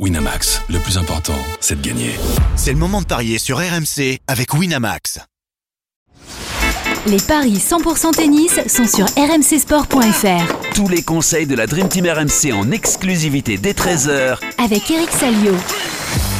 Winamax, 0.00 0.60
le 0.70 0.80
plus 0.80 0.98
important, 0.98 1.38
c'est 1.60 1.80
de 1.80 1.86
gagner. 1.86 2.10
C'est 2.56 2.72
le 2.72 2.78
moment 2.78 3.00
de 3.00 3.06
parier 3.06 3.38
sur 3.38 3.58
RMC 3.58 4.18
avec 4.26 4.52
Winamax. 4.52 5.20
Les 7.06 7.18
paris 7.18 7.58
100% 7.58 8.10
tennis 8.10 8.58
sont 8.66 8.88
sur 8.88 9.06
rmcsport.fr. 9.16 10.72
Tous 10.74 10.88
les 10.88 11.02
conseils 11.02 11.46
de 11.46 11.54
la 11.54 11.68
Dream 11.68 11.88
Team 11.88 12.06
RMC 12.08 12.52
en 12.52 12.72
exclusivité 12.72 13.56
dès 13.56 13.70
13h 13.70 14.38
Avec 14.58 14.90
Eric 14.90 15.10
Salio. 15.12 15.54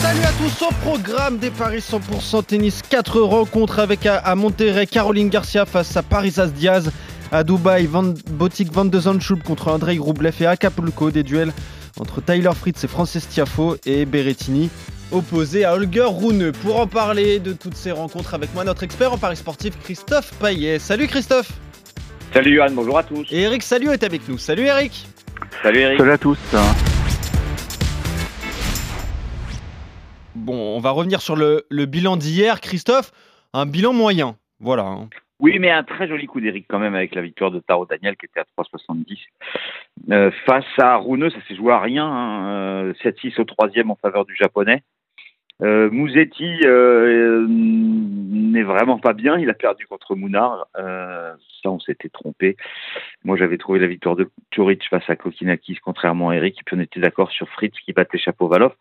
Salut 0.03 0.25
à 0.25 0.33
tous, 0.33 0.67
au 0.67 0.75
programme 0.83 1.39
des 1.39 1.51
paris 1.51 1.79
100% 1.79 2.45
tennis, 2.47 2.83
4 2.91 3.21
rencontres 3.21 3.79
avec 3.79 4.05
à, 4.05 4.17
à 4.17 4.35
Monterrey, 4.35 4.89
Caroline 4.89 5.29
Garcia 5.29 5.65
face 5.65 5.97
à 5.97 6.03
Parisas 6.03 6.49
Diaz, 6.49 6.91
à 7.31 7.45
Dubaï, 7.45 7.87
Van, 7.87 8.15
Botic 8.33 8.73
Van 8.73 8.85
de 8.85 8.99
Zandschulp 8.99 9.45
contre 9.45 9.69
Andrei 9.69 9.99
Roublev 9.99 10.35
et 10.41 10.47
Acapulco, 10.47 11.13
des 11.13 11.23
duels 11.23 11.53
entre 11.99 12.21
Tyler 12.21 12.51
Fritz 12.55 12.83
et 12.85 12.89
Frances 12.89 13.29
Tiafo 13.29 13.77
et 13.87 14.05
Berrettini 14.05 14.71
opposé 15.13 15.65
à 15.65 15.75
Holger 15.75 16.07
Rune. 16.09 16.53
Pour 16.53 16.81
en 16.81 16.87
parler 16.87 17.39
de 17.39 17.53
toutes 17.53 17.77
ces 17.77 17.93
rencontres 17.93 18.35
avec 18.35 18.53
moi, 18.55 18.65
notre 18.65 18.83
expert 18.83 19.13
en 19.13 19.19
paris 19.19 19.37
sportif 19.37 19.79
Christophe 19.83 20.33
Paillet. 20.35 20.79
Salut 20.79 21.07
Christophe 21.07 21.53
Salut 22.33 22.57
Johan, 22.57 22.73
bonjour 22.73 22.99
à 22.99 23.03
tous. 23.05 23.27
Et 23.31 23.43
Eric 23.43 23.63
Salut 23.63 23.91
est 23.91 24.03
avec 24.03 24.29
nous. 24.29 24.39
Salut 24.39 24.65
Eric 24.65 25.07
Salut 25.63 25.81
Eric. 25.81 25.99
Salut 25.99 26.11
à 26.11 26.19
tous. 26.19 26.39
Bon, 30.35 30.77
on 30.77 30.81
va 30.81 30.91
revenir 30.91 31.23
sur 31.23 31.37
le, 31.37 31.65
le 31.71 31.87
bilan 31.87 32.17
d'hier. 32.17 32.61
Christophe, 32.61 33.13
un 33.53 33.67
bilan 33.67 33.93
moyen. 33.93 34.37
Voilà. 34.59 34.97
Oui, 35.41 35.59
mais 35.59 35.71
un 35.71 35.83
très 35.83 36.07
joli 36.07 36.27
coup 36.27 36.41
d'Eric 36.41 36.67
quand 36.69 36.79
même 36.79 36.95
avec 36.95 37.15
la 37.15 37.23
victoire 37.23 37.51
de 37.51 37.59
Taro 37.59 37.87
Daniel 37.87 38.17
qui 38.17 38.27
était 38.27 38.41
à 38.41 38.45
3,70. 38.57 39.19
Euh, 40.11 40.31
face 40.47 40.65
à 40.79 40.97
Runeux, 40.97 41.31
ça 41.31 41.39
s'est 41.49 41.57
joué 41.57 41.73
à 41.73 41.81
rien. 41.81 42.07
hein, 42.07 42.47
euh, 42.47 42.93
7-6 43.03 43.41
au 43.41 43.45
troisième 43.45 43.91
en 43.91 43.97
faveur 43.97 44.25
du 44.25 44.37
japonais. 44.37 44.83
Euh, 45.63 45.89
Mouzetti 45.91 46.61
euh, 46.65 47.47
n'est 47.49 48.63
vraiment 48.65 48.99
pas 48.99 49.13
bien. 49.13 49.39
Il 49.39 49.49
a 49.51 49.55
perdu 49.55 49.87
contre 49.87 50.15
Mounard. 50.17 50.67
Euh, 50.77 51.33
ça, 51.63 51.71
on 51.71 51.79
s'était 51.79 52.09
trompé. 52.09 52.57
Moi, 53.25 53.37
j'avais 53.37 53.57
trouvé 53.59 53.79
la 53.79 53.87
victoire 53.87 54.17
de 54.17 54.29
Turic 54.51 54.83
face 54.89 55.09
à 55.09 55.17
Kokinakis, 55.17 55.79
contrairement 55.83 56.31
à 56.31 56.37
Eric. 56.37 56.59
Et 56.59 56.63
puis, 56.65 56.77
on 56.77 56.81
était 56.81 57.01
d'accord 57.01 57.31
sur 57.31 57.49
Fritz 57.51 57.75
qui 57.85 57.93
battait 57.93 58.19
Chapovalov. 58.19 58.73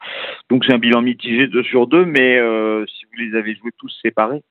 Donc, 0.49 0.65
c'est 0.65 0.73
un 0.73 0.79
bilan 0.79 1.01
mitigé 1.01 1.47
2 1.47 1.63
sur 1.63 1.87
2. 1.87 2.05
Mais 2.05 2.37
euh, 2.37 2.85
si 2.87 3.05
vous 3.05 3.21
les 3.23 3.37
avez 3.37 3.55
joués 3.55 3.71
tous 3.77 3.95
séparés, 4.01 4.43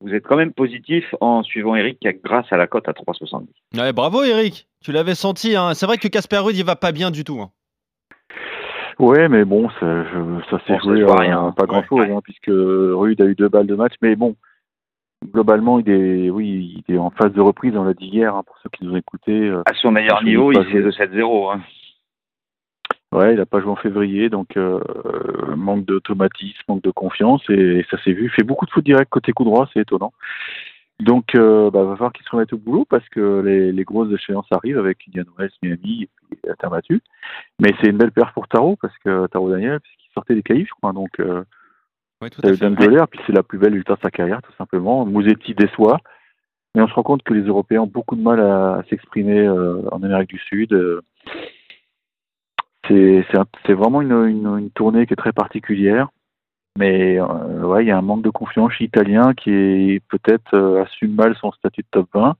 vous 0.00 0.14
êtes 0.14 0.26
quand 0.26 0.36
même 0.36 0.52
positif 0.52 1.04
en 1.20 1.42
suivant 1.42 1.76
Eric 1.76 1.98
grâce 2.24 2.46
à 2.50 2.56
la 2.56 2.66
cote 2.66 2.88
à 2.88 2.92
3,70. 2.92 3.46
Ouais, 3.78 3.92
bravo 3.92 4.22
Eric, 4.22 4.66
tu 4.82 4.92
l'avais 4.92 5.14
senti. 5.14 5.56
Hein. 5.56 5.74
C'est 5.74 5.86
vrai 5.86 5.98
que 5.98 6.08
Casper 6.08 6.38
Ruud, 6.38 6.56
il 6.56 6.64
va 6.64 6.76
pas 6.76 6.92
bien 6.92 7.10
du 7.10 7.24
tout. 7.24 7.40
Hein. 7.40 7.50
Ouais, 8.98 9.28
mais 9.28 9.44
bon, 9.44 9.68
ça, 9.80 10.04
ça 10.50 10.58
s'est 10.66 10.78
joué 10.78 11.02
à 11.04 11.12
hein, 11.12 11.16
rien, 11.16 11.54
pas 11.56 11.64
grand-chose, 11.64 12.06
hein, 12.10 12.20
puisque 12.22 12.50
Rude 12.50 13.20
a 13.20 13.24
eu 13.24 13.34
deux 13.34 13.48
balles 13.48 13.66
de 13.66 13.74
match. 13.74 13.94
Mais 14.02 14.14
bon, 14.14 14.36
globalement, 15.32 15.78
il 15.78 15.90
est, 15.90 16.30
oui, 16.30 16.82
il 16.86 16.94
est 16.94 16.98
en 16.98 17.10
phase 17.10 17.32
de 17.32 17.40
reprise, 17.40 17.76
on 17.76 17.84
l'a 17.84 17.94
dit 17.94 18.06
hier, 18.06 18.34
hein, 18.34 18.42
pour 18.46 18.56
ceux 18.62 18.68
qui 18.70 18.84
nous 18.84 18.92
ont 18.92 18.96
écoutés. 18.96 19.48
Euh, 19.48 19.62
à 19.64 19.74
son 19.74 19.90
meilleur 19.90 20.22
niveau, 20.22 20.52
il, 20.52 20.58
il 20.58 20.64
fait 20.66 20.82
2-7-0 20.82 21.60
ouais, 23.12 23.32
il 23.32 23.36
n'a 23.36 23.46
pas 23.46 23.60
joué 23.60 23.70
en 23.70 23.76
février, 23.76 24.28
donc 24.28 24.56
euh, 24.56 24.80
euh, 25.06 25.56
manque 25.56 25.84
d'automatisme, 25.84 26.62
manque 26.68 26.82
de 26.82 26.90
confiance, 26.90 27.42
et, 27.48 27.84
ça 27.90 28.02
s'est 28.02 28.12
vu. 28.12 28.24
Il 28.24 28.30
fait 28.30 28.42
beaucoup 28.42 28.66
de 28.66 28.70
foot 28.70 28.84
direct 28.84 29.10
côté 29.10 29.32
coup 29.32 29.44
droit, 29.44 29.68
c'est 29.72 29.80
étonnant. 29.80 30.12
Donc, 31.00 31.34
euh, 31.34 31.70
bah, 31.70 31.82
va 31.82 31.94
falloir 31.94 32.12
qu'il 32.12 32.26
se 32.26 32.30
remette 32.30 32.52
au 32.52 32.58
boulot 32.58 32.84
parce 32.84 33.08
que 33.08 33.40
les, 33.40 33.72
les 33.72 33.84
grosses 33.84 34.12
échéances 34.12 34.46
arrivent 34.50 34.78
avec 34.78 34.98
Indian 35.08 35.24
Wells, 35.38 35.50
Miami 35.62 36.02
et 36.02 36.08
puis 36.28 36.38
terre 36.58 36.70
battue. 36.70 37.00
Mais 37.58 37.70
c'est 37.80 37.88
une 37.88 37.96
belle 37.96 38.12
paire 38.12 38.32
pour 38.34 38.48
Taro 38.48 38.76
parce 38.76 38.96
que 38.98 39.26
Taro 39.28 39.50
Daniel, 39.50 39.80
puisqu'il 39.80 40.12
sortait 40.12 40.34
des 40.34 40.42
cahiers, 40.42 40.66
je 40.66 40.74
crois. 40.74 40.92
Donc, 40.92 41.18
euh, 41.20 41.42
Ouais, 42.22 42.28
tout 42.28 42.42
Ça 42.42 42.50
lui 42.50 42.58
donne 42.58 42.74
de 42.74 42.86
l'air, 42.86 43.08
puis 43.08 43.18
c'est 43.26 43.32
la 43.32 43.42
plus 43.42 43.58
belle 43.58 43.74
victoire 43.74 43.96
de 43.96 44.02
sa 44.02 44.10
carrière, 44.10 44.42
tout 44.42 44.52
simplement. 44.58 45.06
Mouzetti 45.06 45.54
déçoit. 45.54 46.00
Mais 46.74 46.82
on 46.82 46.86
se 46.86 46.92
rend 46.92 47.02
compte 47.02 47.22
que 47.22 47.32
les 47.32 47.42
Européens 47.42 47.80
ont 47.80 47.86
beaucoup 47.86 48.14
de 48.14 48.20
mal 48.20 48.40
à, 48.40 48.76
à 48.76 48.82
s'exprimer 48.84 49.40
euh, 49.40 49.82
en 49.90 50.02
Amérique 50.02 50.28
du 50.28 50.38
Sud. 50.38 50.72
Euh, 50.74 51.00
C'est 52.88 53.74
vraiment 53.74 54.00
une, 54.00 54.12
une, 54.12 54.58
une 54.58 54.70
tournée 54.70 55.06
qui 55.06 55.12
est 55.12 55.16
très 55.16 55.32
particulière. 55.32 56.08
Mais 56.78 57.20
euh, 57.20 57.62
ouais, 57.62 57.84
il 57.84 57.88
y 57.88 57.90
a 57.90 57.98
un 57.98 58.02
manque 58.02 58.22
de 58.22 58.30
confiance 58.30 58.72
chez 58.72 58.84
l'Italien 58.84 59.34
qui 59.34 60.00
peut-être 60.08 60.54
euh, 60.54 60.82
assume 60.82 61.14
mal 61.14 61.36
son 61.36 61.52
statut 61.52 61.82
de 61.82 61.86
top 61.90 62.08
20. 62.14 62.36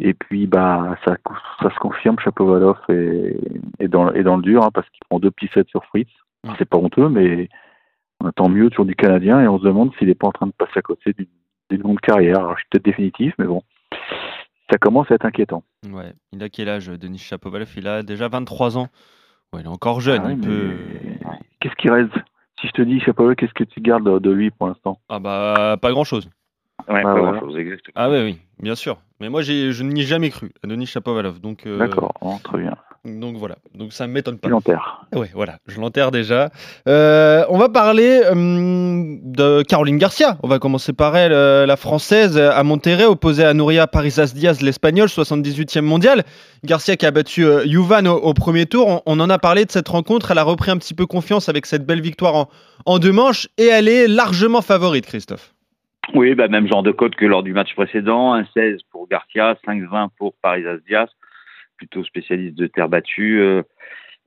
Et 0.00 0.14
puis 0.14 0.46
bah 0.46 0.96
ça, 1.04 1.16
ça 1.60 1.70
se 1.70 1.78
confirme, 1.78 2.18
Chapovalov 2.20 2.78
est, 2.88 3.36
est, 3.80 3.88
dans, 3.88 4.12
est 4.12 4.22
dans 4.22 4.36
le 4.36 4.42
dur 4.42 4.64
hein, 4.64 4.70
parce 4.72 4.88
qu'il 4.90 5.00
prend 5.08 5.18
deux 5.18 5.30
petits 5.30 5.50
sets 5.52 5.68
sur 5.68 5.84
Fritz. 5.86 6.08
C'est 6.56 6.68
pas 6.68 6.78
honteux, 6.78 7.08
mais 7.08 7.48
tant 8.36 8.48
mieux 8.48 8.70
toujours 8.70 8.86
du 8.86 8.94
Canadien 8.94 9.40
et 9.40 9.48
on 9.48 9.58
se 9.58 9.64
demande 9.64 9.92
s'il 9.96 10.06
n'est 10.08 10.14
pas 10.14 10.28
en 10.28 10.32
train 10.32 10.46
de 10.46 10.52
passer 10.52 10.78
à 10.78 10.82
côté 10.82 11.12
d'une 11.12 11.26
d'une 11.70 11.82
longue 11.82 12.00
carrière. 12.00 12.38
Alors 12.38 12.54
je 12.54 12.60
suis 12.60 12.68
peut-être 12.70 12.84
définitif, 12.84 13.34
mais 13.38 13.46
bon, 13.46 13.62
ça 14.70 14.78
commence 14.78 15.10
à 15.10 15.14
être 15.14 15.26
inquiétant. 15.26 15.62
Ouais. 15.90 16.12
Il 16.32 16.42
a 16.42 16.48
quel 16.48 16.68
âge, 16.68 16.86
Denis 16.88 17.18
Chapovalov? 17.18 17.68
Il 17.76 17.86
a 17.88 18.02
déjà 18.02 18.28
23 18.28 18.78
ans. 18.78 18.88
Ouais, 19.52 19.60
il 19.60 19.64
est 19.64 19.68
encore 19.68 20.00
jeune. 20.00 20.22
Ah 20.24 20.30
il 20.32 20.38
mais 20.38 20.46
peut... 20.46 20.76
Qu'est-ce 21.60 21.74
qui 21.76 21.88
reste? 21.88 22.12
Si 22.60 22.66
je 22.66 22.72
te 22.72 22.82
dis 22.82 23.00
Chapovalov, 23.00 23.36
qu'est-ce 23.36 23.54
que 23.54 23.64
tu 23.64 23.80
gardes 23.80 24.20
de- 24.20 24.30
lui 24.30 24.50
pour 24.50 24.66
l'instant? 24.68 25.00
Ah 25.08 25.18
bah, 25.20 25.76
pas 25.80 25.90
grand-chose. 25.90 26.28
Ouais, 26.88 27.00
Ah, 27.00 27.02
pas 27.02 27.12
voilà. 27.14 27.38
grand-chose, 27.38 27.56
exactement. 27.56 27.92
Ah 27.96 28.10
ouais, 28.10 28.22
oui, 28.24 28.38
bien 28.60 28.74
sûr. 28.74 28.98
Mais 29.20 29.28
moi, 29.28 29.42
j'ai- 29.42 29.72
je 29.72 29.82
n'y 29.84 30.00
ai 30.02 30.04
jamais 30.04 30.30
cru 30.30 30.50
à 30.62 30.66
Denis 30.66 30.86
Chapovalov. 30.86 31.40
Donc, 31.40 31.66
euh, 31.66 31.78
D'accord, 31.78 32.12
très 32.44 32.58
bien. 32.58 32.76
Donc 33.08 33.36
voilà. 33.36 33.56
Donc 33.74 33.92
ça 33.92 34.06
ne 34.06 34.12
m'étonne 34.12 34.38
pas. 34.38 34.48
Tu 34.48 34.52
l'enterres. 34.52 35.06
Ouais, 35.14 35.30
voilà, 35.34 35.58
je 35.66 35.80
l'enterre 35.80 36.10
déjà. 36.10 36.50
Euh, 36.86 37.44
on 37.48 37.58
va 37.58 37.68
parler 37.68 38.22
hum, 38.30 39.18
de 39.22 39.62
Caroline 39.62 39.98
Garcia. 39.98 40.38
On 40.42 40.48
va 40.48 40.58
commencer 40.58 40.92
par 40.92 41.16
elle, 41.16 41.32
euh, 41.32 41.66
la 41.66 41.76
française 41.76 42.38
à 42.38 42.62
Monterrey, 42.62 43.04
opposée 43.04 43.44
à 43.44 43.54
Nouria 43.54 43.86
Parisas 43.86 44.32
Diaz, 44.34 44.60
l'espagnol, 44.62 45.08
78e 45.08 45.80
mondial. 45.80 46.24
Garcia 46.64 46.96
qui 46.96 47.06
a 47.06 47.10
battu 47.10 47.44
euh, 47.44 47.66
Juvan 47.66 48.06
au, 48.06 48.16
au 48.16 48.34
premier 48.34 48.66
tour. 48.66 48.88
On, 48.88 49.02
on 49.06 49.20
en 49.20 49.30
a 49.30 49.38
parlé 49.38 49.64
de 49.64 49.70
cette 49.70 49.88
rencontre. 49.88 50.30
Elle 50.30 50.38
a 50.38 50.44
repris 50.44 50.70
un 50.70 50.76
petit 50.76 50.94
peu 50.94 51.06
confiance 51.06 51.48
avec 51.48 51.66
cette 51.66 51.86
belle 51.86 52.00
victoire 52.00 52.34
en, 52.34 52.48
en 52.86 52.98
deux 52.98 53.12
manches 53.12 53.48
et 53.58 53.66
elle 53.66 53.88
est 53.88 54.08
largement 54.08 54.62
favorite, 54.62 55.06
Christophe. 55.06 55.54
Oui, 56.14 56.34
bah, 56.34 56.48
même 56.48 56.66
genre 56.66 56.82
de 56.82 56.90
cote 56.90 57.14
que 57.14 57.26
lors 57.26 57.42
du 57.42 57.52
match 57.52 57.74
précédent. 57.74 58.34
1-16 58.36 58.78
pour 58.90 59.08
Garcia, 59.08 59.56
5-20 59.66 60.08
pour 60.16 60.34
Parisas 60.42 60.78
Diaz, 60.86 61.08
plutôt 61.78 62.04
spécialiste 62.04 62.56
de 62.56 62.66
terre 62.66 62.88
battue. 62.88 63.40
Euh, 63.40 63.62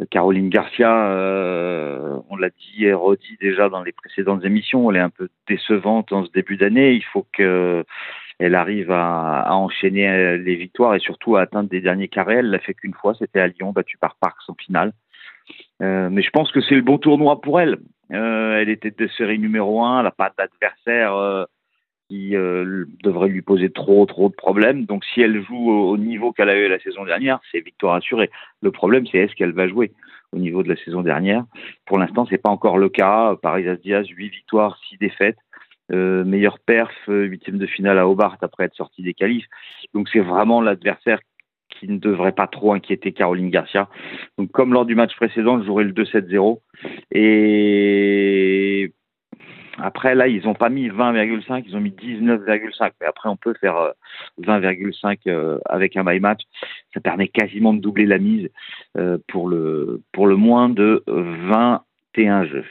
Caroline 0.09 0.49
Garcia, 0.49 1.09
euh, 1.11 2.17
on 2.29 2.35
l'a 2.35 2.49
dit 2.49 2.85
et 2.85 2.93
redit 2.93 3.37
déjà 3.39 3.69
dans 3.69 3.83
les 3.83 3.91
précédentes 3.91 4.43
émissions, 4.43 4.89
elle 4.89 4.97
est 4.97 5.01
un 5.01 5.11
peu 5.11 5.29
décevante 5.47 6.11
en 6.11 6.25
ce 6.25 6.31
début 6.31 6.57
d'année. 6.57 6.93
Il 6.93 7.03
faut 7.03 7.27
que 7.31 7.85
elle 8.39 8.55
arrive 8.55 8.89
à, 8.89 9.53
enchaîner 9.53 10.09
euh, 10.09 10.37
les 10.37 10.55
victoires 10.55 10.95
et 10.95 10.99
surtout 10.99 11.35
à 11.35 11.41
atteindre 11.41 11.69
des 11.69 11.81
derniers 11.81 12.07
carrés. 12.07 12.37
Elle 12.37 12.49
l'a 12.49 12.57
fait 12.57 12.73
qu'une 12.73 12.95
fois, 12.95 13.13
c'était 13.13 13.39
à 13.39 13.47
Lyon, 13.47 13.73
battue 13.73 13.99
par 13.99 14.15
Parks 14.15 14.41
en 14.47 14.55
finale. 14.55 14.93
Mais 15.79 16.21
je 16.21 16.29
pense 16.29 16.51
que 16.51 16.61
c'est 16.61 16.75
le 16.75 16.81
bon 16.81 16.97
tournoi 16.97 17.41
pour 17.41 17.59
elle. 17.59 17.79
Elle 18.09 18.69
était 18.69 18.91
de 18.91 19.07
série 19.07 19.39
numéro 19.39 19.83
un, 19.83 19.99
elle 19.99 20.05
n'a 20.05 20.11
pas 20.11 20.31
d'adversaire 20.37 21.47
qui 22.11 22.35
euh, 22.35 22.83
devrait 23.03 23.29
lui 23.29 23.41
poser 23.41 23.69
trop 23.69 24.05
trop 24.05 24.27
de 24.27 24.35
problèmes. 24.35 24.83
Donc 24.83 25.05
si 25.05 25.21
elle 25.21 25.41
joue 25.41 25.71
au, 25.71 25.91
au 25.91 25.97
niveau 25.97 26.33
qu'elle 26.33 26.49
a 26.49 26.57
eu 26.57 26.67
la 26.67 26.77
saison 26.79 27.05
dernière, 27.05 27.39
c'est 27.51 27.61
victoire 27.61 27.95
assurée. 27.95 28.29
Le 28.61 28.69
problème 28.69 29.07
c'est 29.07 29.19
est-ce 29.19 29.33
qu'elle 29.33 29.53
va 29.53 29.69
jouer 29.69 29.93
au 30.33 30.37
niveau 30.37 30.61
de 30.61 30.67
la 30.67 30.75
saison 30.75 31.01
dernière. 31.01 31.45
Pour 31.85 31.97
l'instant, 31.97 32.25
c'est 32.29 32.37
pas 32.37 32.49
encore 32.49 32.77
le 32.77 32.89
cas. 32.89 33.35
Paris 33.41 33.65
Diaz, 33.83 34.07
8 34.07 34.29
victoires, 34.29 34.77
6 34.89 34.97
défaites. 34.97 35.37
Euh, 35.93 36.23
meilleur 36.23 36.59
perf, 36.59 36.93
euh, 37.09 37.23
huitième 37.23 37.57
de 37.57 37.65
finale 37.65 37.97
à 37.97 38.07
Hobart 38.07 38.37
après 38.41 38.65
être 38.65 38.75
sorti 38.75 39.03
des 39.03 39.13
qualifs. 39.13 39.45
Donc 39.93 40.07
c'est 40.09 40.19
vraiment 40.19 40.61
l'adversaire 40.61 41.19
qui 41.69 41.87
ne 41.87 41.97
devrait 41.97 42.31
pas 42.31 42.47
trop 42.47 42.73
inquiéter 42.73 43.11
Caroline 43.11 43.49
Garcia. 43.49 43.89
Donc 44.37 44.51
comme 44.51 44.73
lors 44.73 44.85
du 44.85 44.95
match 44.95 45.15
précédent, 45.15 45.59
je 45.59 45.65
jouerai 45.65 45.85
le 45.85 45.91
2-7-0. 45.91 46.59
Et 47.11 48.93
après, 49.81 50.15
là, 50.15 50.27
ils 50.27 50.43
n'ont 50.45 50.53
pas 50.53 50.69
mis 50.69 50.87
20,5, 50.89 51.63
ils 51.67 51.75
ont 51.75 51.79
mis 51.81 51.91
19,5. 51.91 52.91
Mais 53.01 53.07
après, 53.07 53.29
on 53.29 53.35
peut 53.37 53.53
faire 53.59 53.77
euh, 53.77 53.91
20,5 54.41 55.17
euh, 55.27 55.59
avec 55.65 55.97
un 55.97 56.03
my 56.03 56.19
match. 56.19 56.41
Ça 56.93 56.99
permet 56.99 57.27
quasiment 57.27 57.73
de 57.73 57.79
doubler 57.79 58.05
la 58.05 58.17
mise 58.17 58.49
euh, 58.97 59.17
pour, 59.27 59.49
le, 59.49 60.01
pour 60.11 60.27
le 60.27 60.35
moins 60.35 60.69
de 60.69 61.03
21 61.07 62.45
jeux. 62.45 62.65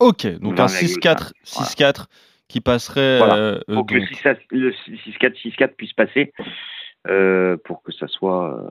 Ok, 0.00 0.26
donc 0.40 0.58
un 0.58 0.66
20,5, 0.66 0.98
6-4, 1.00 1.32
6-4 1.44 2.04
qui 2.48 2.60
passerait. 2.60 3.18
Voilà. 3.18 3.36
euh, 3.36 3.60
euh, 3.70 3.74
Pour 3.74 3.86
que 3.86 3.94
le 3.94 4.00
donc- 4.00 4.08
6-4 4.10 4.36
le 4.50 4.70
6-4 4.72 5.34
6-4 5.58 5.68
puisse 5.76 5.92
passer, 5.92 6.32
euh, 7.08 7.56
pour 7.64 7.82
que 7.82 7.92
ça 7.92 8.06
soit 8.08 8.54
euh, 8.54 8.70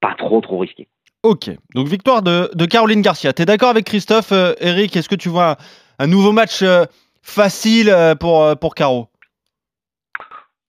pas 0.00 0.14
trop 0.14 0.40
trop 0.40 0.58
risqué. 0.58 0.88
Ok, 1.24 1.50
donc 1.74 1.88
victoire 1.88 2.22
de, 2.22 2.50
de 2.54 2.64
Caroline 2.66 3.02
Garcia. 3.02 3.32
T'es 3.32 3.44
d'accord 3.44 3.70
avec 3.70 3.84
Christophe, 3.86 4.30
euh, 4.32 4.54
Eric? 4.60 4.96
Est-ce 4.96 5.08
que 5.08 5.16
tu 5.16 5.28
vois 5.28 5.52
un, 5.52 5.56
un 6.04 6.06
nouveau 6.06 6.30
match 6.32 6.62
euh, 6.62 6.84
facile 7.22 7.90
euh, 7.90 8.14
pour, 8.14 8.42
euh, 8.42 8.54
pour 8.54 8.74
Caro 8.74 9.08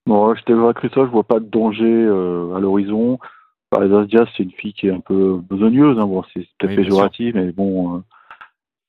Bon, 0.05 0.33
je 0.33 0.43
t'avoue, 0.43 0.73
Christophe, 0.73 1.07
je 1.07 1.11
vois 1.11 1.23
pas 1.23 1.39
de 1.39 1.45
danger 1.45 1.85
euh, 1.85 2.55
à 2.55 2.59
l'horizon. 2.59 3.19
Diaz, 3.71 4.27
c'est 4.35 4.43
une 4.43 4.51
fille 4.51 4.73
qui 4.73 4.87
est 4.87 4.91
un 4.91 5.01
peu 5.01 5.39
besogneuse. 5.47 5.99
Hein. 5.99 6.07
Bon, 6.07 6.23
c'est 6.33 6.47
peut-être 6.57 6.71
Oui, 6.71 6.75
péjoratif, 6.77 7.35
mais 7.35 7.51
bon, 7.51 7.97
euh, 7.97 7.99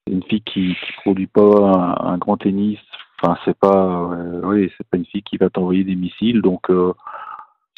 c'est 0.06 0.14
une 0.14 0.22
fille 0.22 0.40
qui, 0.40 0.74
qui 0.74 0.92
produit 1.02 1.26
pas 1.26 1.98
un, 2.00 2.16
grand 2.16 2.38
tennis. 2.38 2.78
Enfin, 3.22 3.38
c'est 3.44 3.58
pas, 3.58 4.08
oui, 4.44 4.72
c'est 4.78 4.86
pas 4.88 4.96
une 4.96 5.04
fille 5.04 5.22
qui 5.22 5.36
va 5.36 5.50
t'envoyer 5.50 5.84
des 5.84 5.94
missiles. 5.94 6.40
Donc, 6.40 6.70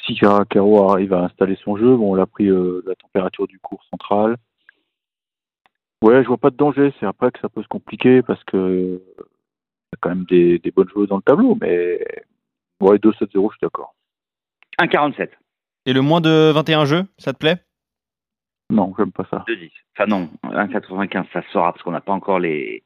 si 0.06 0.14
Caro 0.14 0.90
arrive 0.90 1.12
à 1.12 1.25
installer 1.25 1.58
son 1.64 1.76
jeu, 1.76 1.96
bon, 1.96 2.14
on 2.14 2.23
a 2.23 2.26
pris 2.26 2.46
la 2.46 2.94
température 2.94 3.49
du 3.49 3.58
cours 3.58 3.82
central. 3.90 4.37
Ouais, 6.02 6.23
je 6.23 6.28
vois 6.28 6.37
pas 6.37 6.50
de 6.50 6.56
danger. 6.56 6.93
C'est 6.99 7.06
après 7.06 7.31
que 7.31 7.38
ça 7.40 7.49
peut 7.49 7.62
se 7.62 7.69
compliquer 7.69 8.23
parce 8.23 8.43
que 8.44 9.00
quand 10.00 10.10
même 10.10 10.24
des, 10.24 10.60
bonnes 10.74 10.88
joueuses 10.88 11.08
dans 11.08 11.16
le 11.16 11.22
tableau, 11.22 11.56
mais 11.60 12.04
ouais, 12.80 12.96
2-7-0, 12.96 13.12
je 13.22 13.56
suis 13.56 13.58
d'accord. 13.62 13.94
1-47. 14.80 15.30
Et 15.86 15.92
le 15.92 16.00
moins 16.00 16.20
de 16.20 16.50
21 16.54 16.84
jeux, 16.84 17.04
ça 17.18 17.32
te 17.32 17.38
plaît? 17.38 17.62
Non, 18.70 18.94
j'aime 18.96 19.12
pas 19.12 19.26
ça. 19.30 19.44
2-10. 19.48 19.70
Enfin 19.94 20.06
non, 20.06 20.30
1-95, 20.44 21.26
ça 21.32 21.42
sera 21.52 21.72
parce 21.72 21.82
qu'on 21.82 21.90
n'a 21.90 22.00
pas 22.00 22.12
encore 22.12 22.38
les 22.38 22.82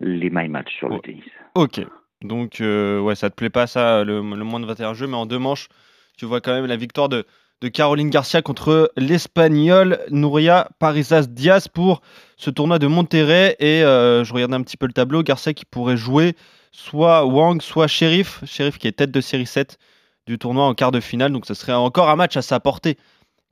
les 0.00 0.30
my 0.30 0.48
match 0.48 0.74
sur 0.76 0.88
le 0.88 0.98
tennis. 1.00 1.24
Ok. 1.54 1.80
Donc 2.22 2.60
euh, 2.60 3.00
ouais, 3.00 3.14
ça 3.14 3.30
te 3.30 3.34
plaît 3.34 3.50
pas 3.50 3.66
ça, 3.66 4.02
le, 4.02 4.14
le 4.14 4.44
moins 4.44 4.60
de 4.60 4.66
21 4.66 4.94
jeux, 4.94 5.06
mais 5.06 5.16
en 5.16 5.26
deux 5.26 5.38
manches, 5.38 5.68
tu 6.16 6.24
vois 6.24 6.40
quand 6.40 6.54
même 6.54 6.66
la 6.66 6.76
victoire 6.76 7.08
de 7.08 7.26
de 7.60 7.68
Caroline 7.68 8.10
Garcia 8.10 8.42
contre 8.42 8.92
l'Espagnol 8.96 10.00
Nouria 10.10 10.68
Parisas 10.78 11.26
Diaz 11.28 11.68
pour 11.68 12.02
ce 12.36 12.50
tournoi 12.50 12.78
de 12.78 12.86
Monterrey. 12.86 13.56
Et 13.58 13.82
euh, 13.82 14.24
je 14.24 14.34
regardais 14.34 14.56
un 14.56 14.62
petit 14.62 14.76
peu 14.76 14.86
le 14.86 14.92
tableau. 14.92 15.22
Garcia 15.22 15.54
qui 15.54 15.64
pourrait 15.64 15.96
jouer 15.96 16.34
soit 16.72 17.24
Wang, 17.24 17.62
soit 17.62 17.86
Sheriff. 17.86 18.40
Sheriff 18.44 18.78
qui 18.78 18.88
est 18.88 18.92
tête 18.92 19.10
de 19.10 19.20
série 19.20 19.46
7 19.46 19.78
du 20.26 20.38
tournoi 20.38 20.64
en 20.64 20.74
quart 20.74 20.92
de 20.92 21.00
finale. 21.00 21.32
Donc 21.32 21.46
ce 21.46 21.54
serait 21.54 21.72
encore 21.72 22.10
un 22.10 22.16
match 22.16 22.36
à 22.36 22.42
sa 22.42 22.60
portée 22.60 22.98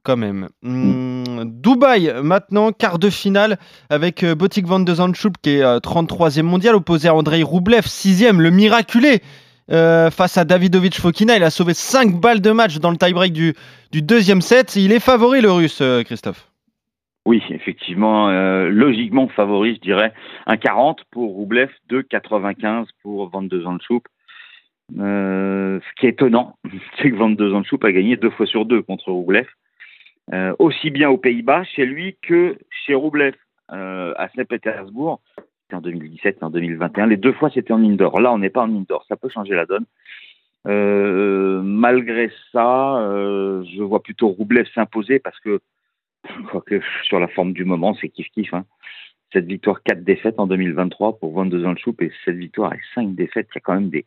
quand 0.03 0.17
même. 0.17 0.49
Hmm, 0.63 1.45
Dubaï 1.45 2.13
maintenant, 2.23 2.73
quart 2.73 2.99
de 2.99 3.09
finale 3.09 3.59
avec 3.89 4.25
euh, 4.25 4.35
Botik 4.35 4.67
van 4.67 4.81
de 4.81 4.95
Zandschulp 4.95 5.37
qui 5.41 5.51
est 5.51 5.63
33e 5.63 6.41
euh, 6.41 6.43
mondial 6.43 6.75
opposé 6.75 7.09
à 7.09 7.15
Andrei 7.15 7.43
Roublev, 7.43 7.87
6e, 7.87 8.39
le 8.39 8.51
miraculé 8.51 9.23
euh, 9.71 10.11
face 10.11 10.37
à 10.39 10.45
Davidovic 10.45 10.99
Fokina. 10.99 11.37
Il 11.37 11.43
a 11.45 11.51
sauvé 11.51 11.75
5 11.75 12.21
balles 12.21 12.41
de 12.41 12.51
match 12.51 12.79
dans 12.79 12.91
le 12.91 12.97
tie-break 12.97 13.33
du, 13.33 13.55
deuxième 13.93 14.41
set. 14.41 14.77
Il 14.77 14.93
est 14.93 15.01
favori, 15.01 15.41
le 15.41 15.51
russe, 15.51 15.81
euh, 15.81 16.03
Christophe. 16.03 16.49
Oui, 17.25 17.43
effectivement, 17.51 18.29
euh, 18.29 18.69
logiquement 18.69 19.29
favori, 19.29 19.77
je 19.77 19.81
dirais. 19.81 20.13
Un 20.47 20.57
40 20.57 21.05
pour 21.11 21.35
Roublev, 21.35 21.71
2,95 21.89 22.87
pour 23.03 23.29
Van 23.29 23.43
de 23.43 23.61
Zandschoup. 23.61 24.03
ce 24.97 25.81
qui 25.99 26.07
est 26.07 26.11
étonnant, 26.11 26.57
c'est 26.99 27.11
que 27.11 27.17
Van 27.17 27.31
de 27.31 27.51
Zandschoup 27.51 27.79
a 27.85 27.93
gagné 27.93 28.17
deux 28.17 28.31
fois 28.31 28.47
sur 28.47 28.67
deux 28.67 28.83
contre 28.83 29.13
Roublev. 29.13 29.47
aussi 30.59 30.91
bien 30.91 31.11
aux 31.11 31.19
Pays-Bas, 31.19 31.63
chez 31.65 31.87
lui, 31.87 32.17
que 32.23 32.59
chez 32.85 32.95
Roublev 32.95 33.37
à 33.69 34.29
Saint-Pétersbourg 34.35 35.21
en 35.75 35.81
2017 35.81 36.39
et 36.41 36.45
en 36.45 36.51
2021. 36.51 37.07
Les 37.07 37.17
deux 37.17 37.33
fois, 37.33 37.51
c'était 37.51 37.73
en 37.73 37.83
indoor. 37.83 38.21
Là, 38.21 38.33
on 38.33 38.39
n'est 38.39 38.51
pas 38.51 38.63
en 38.63 38.75
indoor. 38.75 39.05
Ça 39.09 39.17
peut 39.17 39.29
changer 39.29 39.55
la 39.55 39.67
donne. 39.67 39.87
Euh, 40.69 41.61
malgré 41.63 42.31
ça, 42.53 42.99
euh, 43.01 43.65
je 43.65 43.83
vois 43.83 44.03
plutôt 44.03 44.29
Roublev 44.29 44.67
s'imposer 44.75 45.19
parce 45.19 45.39
que, 45.41 45.61
sur 47.05 47.19
la 47.19 47.29
forme 47.29 47.53
du 47.53 47.65
moment, 47.65 47.95
c'est 48.01 48.09
kiff-kiff. 48.09 48.55
Hein. 48.55 48.65
Cette 49.33 49.47
victoire, 49.47 49.83
4 49.83 50.05
défaites 50.05 50.39
en 50.39 50.47
2023 50.47 51.19
pour 51.19 51.35
22 51.35 51.65
ans 51.65 51.73
de 51.73 51.79
choupe 51.79 52.03
et 52.03 52.13
cette 52.25 52.37
victoire 52.37 52.73
et 52.75 52.81
5 52.95 53.15
défaites, 53.15 53.49
il 53.51 53.57
y 53.57 53.59
a 53.59 53.61
quand 53.61 53.75
même 53.75 53.89
des, 53.89 54.05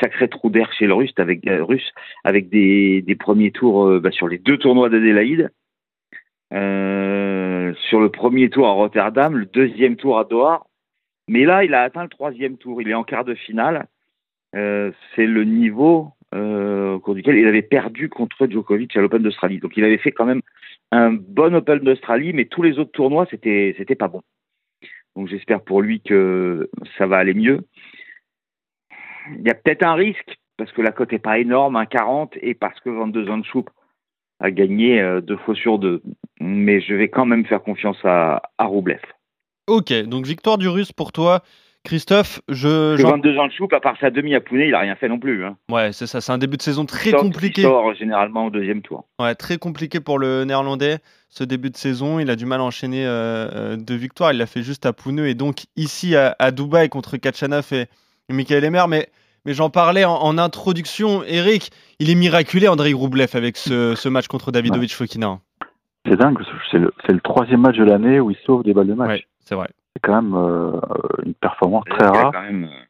sacrés 0.00 0.28
trous 0.28 0.50
d'air 0.50 0.70
chez 0.72 0.86
le 0.86 0.94
Russe 0.94 1.14
avec, 1.16 1.46
euh, 1.46 1.80
des 2.24 3.16
premiers 3.18 3.52
tours 3.52 4.00
bah, 4.00 4.10
sur 4.10 4.28
les 4.28 4.38
deux 4.38 4.58
tournois 4.58 4.90
d'Adélaïde. 4.90 5.50
sur 6.50 8.00
le 8.00 8.08
premier 8.10 8.50
tour 8.50 8.66
à 8.66 8.72
Rotterdam, 8.72 9.36
le 9.36 9.46
deuxième 9.46 9.96
tour 9.96 10.18
à 10.18 10.24
Doha, 10.24 10.65
mais 11.28 11.44
là, 11.44 11.64
il 11.64 11.74
a 11.74 11.82
atteint 11.82 12.02
le 12.02 12.08
troisième 12.08 12.56
tour. 12.56 12.80
Il 12.80 12.88
est 12.88 12.94
en 12.94 13.04
quart 13.04 13.24
de 13.24 13.34
finale. 13.34 13.86
Euh, 14.54 14.92
c'est 15.14 15.26
le 15.26 15.44
niveau 15.44 16.12
euh, 16.34 16.94
au 16.94 17.00
cours 17.00 17.14
duquel 17.14 17.36
il 17.36 17.46
avait 17.46 17.62
perdu 17.62 18.08
contre 18.08 18.46
Djokovic 18.46 18.96
à 18.96 19.00
l'Open 19.00 19.22
d'Australie. 19.22 19.58
Donc 19.58 19.76
il 19.76 19.84
avait 19.84 19.98
fait 19.98 20.12
quand 20.12 20.24
même 20.24 20.42
un 20.92 21.12
bon 21.12 21.54
Open 21.54 21.80
d'Australie, 21.80 22.32
mais 22.32 22.46
tous 22.46 22.62
les 22.62 22.78
autres 22.78 22.92
tournois, 22.92 23.26
c'était 23.30 23.74
c'était 23.76 23.94
pas 23.96 24.08
bon. 24.08 24.22
Donc 25.16 25.28
j'espère 25.28 25.62
pour 25.62 25.82
lui 25.82 26.00
que 26.00 26.70
ça 26.98 27.06
va 27.06 27.18
aller 27.18 27.34
mieux. 27.34 27.66
Il 29.38 29.46
y 29.46 29.50
a 29.50 29.54
peut-être 29.54 29.84
un 29.84 29.94
risque 29.94 30.36
parce 30.56 30.72
que 30.72 30.82
la 30.82 30.92
cote 30.92 31.12
est 31.12 31.18
pas 31.18 31.38
énorme, 31.38 31.76
un 31.76 31.86
40, 31.86 32.34
et 32.40 32.54
parce 32.54 32.78
que 32.80 32.90
22 32.90 33.28
ans 33.28 33.38
de 33.38 33.44
choupe 33.44 33.70
a 34.40 34.50
gagné 34.50 35.00
euh, 35.00 35.20
deux 35.20 35.36
fois 35.38 35.54
sur 35.54 35.78
deux. 35.78 36.02
Mais 36.40 36.80
je 36.80 36.94
vais 36.94 37.08
quand 37.08 37.26
même 37.26 37.46
faire 37.46 37.62
confiance 37.62 37.98
à, 38.04 38.42
à 38.58 38.64
Roublev. 38.64 39.00
Ok, 39.66 39.92
donc 40.04 40.26
victoire 40.26 40.58
du 40.58 40.68
Russe 40.68 40.92
pour 40.92 41.12
toi. 41.12 41.42
Christophe, 41.86 42.40
je. 42.48 43.00
22 43.00 43.38
ans 43.38 43.46
de 43.46 43.52
choupe, 43.52 43.72
à 43.72 43.80
part 43.80 43.96
sa 44.00 44.10
demi 44.10 44.34
à 44.34 44.40
Pounet, 44.40 44.68
il 44.68 44.74
a 44.74 44.80
rien 44.80 44.96
fait 44.96 45.08
non 45.08 45.18
plus. 45.18 45.44
Hein. 45.44 45.56
Ouais, 45.70 45.92
c'est 45.92 46.06
ça, 46.06 46.20
c'est 46.20 46.32
un 46.32 46.38
début 46.38 46.56
de 46.56 46.62
saison 46.62 46.84
très 46.84 47.12
compliqué. 47.12 47.62
Il 47.62 47.64
sort 47.64 47.94
généralement 47.94 48.46
au 48.46 48.50
deuxième 48.50 48.82
tour. 48.82 49.04
Ouais, 49.20 49.34
très 49.34 49.56
compliqué 49.58 50.00
pour 50.00 50.18
le 50.18 50.44
néerlandais. 50.44 50.98
Ce 51.28 51.44
début 51.44 51.70
de 51.70 51.76
saison, 51.76 52.18
il 52.18 52.28
a 52.30 52.36
du 52.36 52.44
mal 52.44 52.60
à 52.60 52.64
enchaîner 52.64 53.06
euh, 53.06 53.48
euh, 53.54 53.76
deux 53.76 53.94
victoires. 53.94 54.32
Il 54.32 54.38
l'a 54.38 54.46
fait 54.46 54.62
juste 54.62 54.84
à 54.84 54.92
Pounet 54.92 55.30
et 55.30 55.34
donc 55.34 55.64
ici 55.76 56.16
à, 56.16 56.50
Dubaï 56.50 56.88
contre 56.88 57.16
Kachanov 57.16 57.72
et, 57.72 57.86
Michael 58.28 58.64
Emer. 58.64 58.84
Mais, 58.88 59.08
mais 59.44 59.54
j'en 59.54 59.70
parlais 59.70 60.04
en, 60.04 60.38
introduction. 60.38 61.22
Eric, 61.24 61.70
il 62.00 62.10
est 62.10 62.16
miraculé, 62.16 62.66
Andrei 62.68 62.92
Roublev, 62.92 63.30
avec 63.34 63.56
ce, 63.56 64.08
match 64.08 64.26
contre 64.26 64.50
Davidovic 64.50 64.92
Fokina. 64.92 65.38
C'est 66.08 66.16
dingue, 66.16 66.38
c'est 66.70 66.78
le, 66.78 66.92
le, 67.08 67.20
troisième 67.20 67.62
match 67.62 67.76
de 67.76 67.84
l'année 67.84 68.20
où 68.20 68.30
il 68.30 68.36
sauve 68.44 68.62
des 68.62 68.72
balles 68.72 68.86
de 68.86 68.94
match. 68.94 69.08
Ouais, 69.08 69.26
c'est 69.46 69.54
vrai. 69.54 69.68
C'est 69.94 70.00
quand 70.02 70.20
même 70.20 70.34
euh, 70.34 70.80
une 71.24 71.34
performance 71.34 71.84
très 71.88 72.06
rare. 72.06 72.32
Quand 72.32 72.42
même... 72.42 72.64
Euh, 72.64 72.82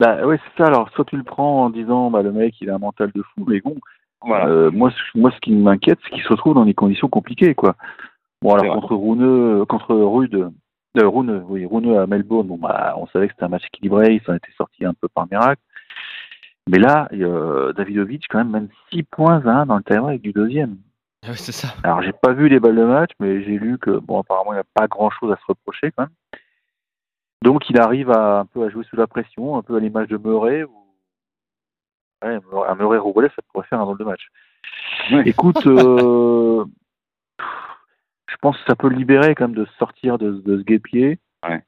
bah, 0.00 0.26
ouais, 0.26 0.38
c'est 0.38 0.62
ça. 0.62 0.68
Alors, 0.68 0.90
soit 0.90 1.04
tu 1.04 1.16
le 1.16 1.22
prends 1.22 1.64
en 1.64 1.70
disant, 1.70 2.10
bah, 2.10 2.22
le 2.22 2.32
mec, 2.32 2.60
il 2.60 2.70
a 2.70 2.74
un 2.74 2.78
mental 2.78 3.12
de 3.14 3.22
fou, 3.22 3.44
mais 3.46 3.60
bon, 3.60 3.76
voilà. 4.22 4.48
Euh, 4.48 4.70
moi, 4.70 4.90
moi, 5.14 5.30
ce 5.30 5.40
qui 5.40 5.52
m'inquiète, 5.52 5.98
c'est 6.04 6.10
qu'il 6.10 6.22
se 6.22 6.28
retrouve 6.28 6.54
dans 6.54 6.64
des 6.64 6.74
conditions 6.74 7.08
compliquées, 7.08 7.54
quoi. 7.54 7.76
Bon, 8.42 8.54
alors, 8.54 8.74
contre 8.74 8.94
Rune, 8.94 9.64
contre 9.66 9.94
Rude, 9.94 10.50
euh, 10.98 11.08
Rune, 11.08 11.44
oui, 11.48 11.64
Rune 11.64 11.96
à 11.96 12.06
Melbourne, 12.06 12.46
bon, 12.46 12.58
bah, 12.58 12.94
on 12.96 13.06
savait 13.08 13.28
que 13.28 13.34
c'était 13.34 13.44
un 13.44 13.48
match 13.48 13.64
équilibré, 13.66 14.14
il 14.14 14.20
s'en 14.22 14.34
était 14.34 14.52
sorti 14.56 14.84
un 14.84 14.94
peu 14.94 15.08
par 15.08 15.26
miracle. 15.30 15.62
Mais 16.68 16.78
là, 16.78 17.08
euh, 17.12 17.72
Davidovic, 17.72 18.24
quand 18.28 18.38
même, 18.38 18.50
même 18.50 18.68
6 18.92 19.04
points 19.04 19.38
20 19.38 19.66
dans 19.66 19.76
le 19.76 19.82
terrain 19.82 20.08
avec 20.08 20.22
du 20.22 20.32
deuxième. 20.32 20.76
Ah 21.28 21.34
c'est 21.34 21.52
ça. 21.52 21.68
Alors, 21.82 22.02
j'ai 22.02 22.12
pas 22.12 22.32
vu 22.32 22.48
les 22.48 22.60
balles 22.60 22.76
de 22.76 22.84
match, 22.84 23.10
mais 23.18 23.42
j'ai 23.42 23.58
lu 23.58 23.78
que, 23.78 23.90
bon, 23.90 24.20
apparemment, 24.20 24.52
il 24.52 24.56
n'y 24.56 24.60
a 24.60 24.64
pas 24.74 24.86
grand 24.86 25.10
chose 25.10 25.32
à 25.32 25.36
se 25.36 25.46
reprocher 25.46 25.90
quand 25.92 26.04
même. 26.04 26.40
Donc, 27.42 27.68
il 27.68 27.80
arrive 27.80 28.10
à, 28.10 28.40
un 28.40 28.46
peu 28.46 28.64
à 28.64 28.68
jouer 28.68 28.84
sous 28.84 28.96
la 28.96 29.06
pression, 29.06 29.56
un 29.56 29.62
peu 29.62 29.76
à 29.76 29.80
l'image 29.80 30.08
de 30.08 30.18
Murray. 30.18 30.64
Ou... 30.64 30.72
Ouais, 32.24 32.38
un 32.68 32.74
Murray 32.76 32.98
ça 33.34 33.42
pourrait 33.52 33.66
faire 33.66 33.80
un 33.80 33.84
drôle 33.84 33.98
de 33.98 34.04
match. 34.04 34.28
Écoute, 35.24 35.66
euh, 35.66 36.64
je 37.38 38.36
pense 38.40 38.56
que 38.58 38.64
ça 38.66 38.76
peut 38.76 38.88
le 38.88 38.96
libérer 38.96 39.34
quand 39.34 39.48
même 39.48 39.56
de 39.56 39.66
sortir 39.78 40.18
de, 40.18 40.42
ce 40.44 40.62
guépier. 40.62 41.18
Ouais. 41.48 41.62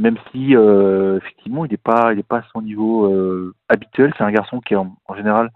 Même 0.00 0.16
si, 0.30 0.56
euh, 0.56 1.18
effectivement, 1.18 1.64
il 1.64 1.70
n'est 1.70 1.76
pas, 1.76 2.14
il 2.14 2.24
pas 2.24 2.38
à 2.38 2.44
son 2.52 2.62
niveau 2.62 3.06
euh, 3.12 3.54
habituel. 3.68 4.12
C'est 4.16 4.24
un 4.24 4.32
garçon 4.32 4.60
qui, 4.60 4.74
en 4.74 4.96
général, 5.14 5.50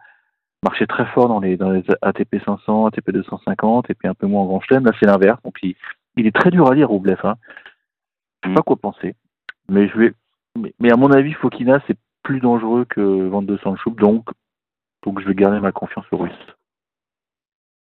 marchait 0.67 0.87
très 0.87 1.07
fort 1.07 1.29
dans 1.29 1.39
les, 1.39 1.57
dans 1.57 1.71
les 1.71 1.85
ATP 2.03 2.37
500, 2.45 2.87
ATP 2.87 3.13
250, 3.13 3.89
et 3.89 3.95
puis 3.95 4.09
un 4.09 4.15
peu 4.15 4.27
moins 4.27 4.43
en 4.43 4.47
grand 4.47 4.61
chelem. 4.61 4.85
Là, 4.85 4.93
c'est 4.99 5.07
l'inverse. 5.07 5.41
Donc, 5.45 5.57
il, 5.63 5.77
est 6.27 6.35
très 6.35 6.51
dur 6.51 6.67
à 6.69 6.75
lire, 6.75 6.89
Roublev. 6.89 7.21
Hein. 7.23 7.37
Je 8.43 8.49
sais 8.49 8.55
pas 8.55 8.63
quoi 8.63 8.77
penser. 8.77 9.15
Mais 9.69 9.89
je 9.89 9.97
vais, 9.97 10.13
mais, 10.81 10.91
à 10.91 10.97
mon 10.97 11.13
avis, 11.13 11.33
Fokina, 11.35 11.81
c'est 11.87 11.97
plus 12.23 12.41
dangereux 12.41 12.85
que 12.85 13.29
Van 13.29 13.43
de 13.43 13.57
Sanchoup, 13.59 13.95
donc, 13.95 14.27
donc 15.05 15.21
je 15.21 15.27
vais 15.29 15.35
garder 15.35 15.61
ma 15.61 15.71
confiance 15.71 16.07
au 16.11 16.17
russe. 16.17 16.33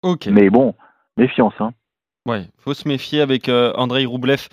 Ok. 0.02 0.26
Mais 0.26 0.50
bon, 0.50 0.74
méfiance, 1.16 1.54
hein. 1.58 1.72
Ouais, 2.26 2.46
faut 2.58 2.74
se 2.74 2.86
méfier 2.86 3.20
avec 3.20 3.48
euh, 3.48 3.72
Andrei 3.74 4.04
Roublev. 4.04 4.48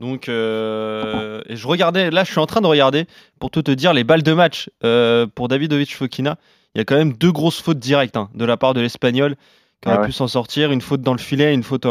Donc, 0.00 0.28
euh, 0.28 1.40
et 1.46 1.56
je 1.56 1.66
regardais, 1.66 2.10
là, 2.10 2.24
je 2.24 2.30
suis 2.30 2.38
en 2.38 2.46
train 2.46 2.60
de 2.60 2.66
regarder 2.66 3.06
pour 3.40 3.50
tout 3.50 3.62
te 3.62 3.70
dire 3.70 3.92
les 3.92 4.04
balles 4.04 4.22
de 4.22 4.32
match 4.32 4.70
euh, 4.84 5.26
pour 5.26 5.48
Davidovich 5.48 5.96
Fokina 5.96 6.36
il 6.74 6.78
y 6.78 6.80
a 6.80 6.84
quand 6.84 6.96
même 6.96 7.12
deux 7.12 7.32
grosses 7.32 7.60
fautes 7.60 7.78
directes 7.78 8.16
hein, 8.16 8.28
de 8.34 8.44
la 8.44 8.56
part 8.56 8.74
de 8.74 8.80
l'Espagnol 8.80 9.36
qui 9.82 9.88
aurait 9.88 9.98
ah 10.02 10.06
pu 10.06 10.12
s'en 10.12 10.28
sortir. 10.28 10.72
Une 10.72 10.80
faute 10.80 11.02
dans 11.02 11.12
le 11.12 11.18
filet, 11.18 11.54
une 11.54 11.62
faute 11.62 11.86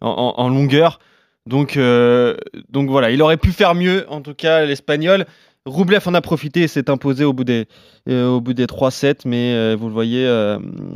en, 0.00 0.48
longueur. 0.48 0.98
Donc, 1.46 1.76
euh, 1.76 2.36
donc 2.68 2.90
voilà, 2.90 3.10
il 3.10 3.22
aurait 3.22 3.36
pu 3.36 3.52
faire 3.52 3.74
mieux, 3.74 4.06
en 4.08 4.20
tout 4.20 4.34
cas, 4.34 4.64
l'Espagnol. 4.64 5.26
Roublev 5.64 6.02
en 6.06 6.14
a 6.14 6.20
profité 6.20 6.62
et 6.62 6.68
s'est 6.68 6.88
imposé 6.88 7.24
au 7.24 7.32
bout 7.32 7.44
des, 7.44 7.66
euh, 8.08 8.28
au 8.28 8.40
bout 8.40 8.54
des 8.54 8.66
3-7, 8.66 9.22
mais 9.26 9.52
euh, 9.52 9.76
vous 9.78 9.88
le 9.88 9.92
voyez, 9.92 10.26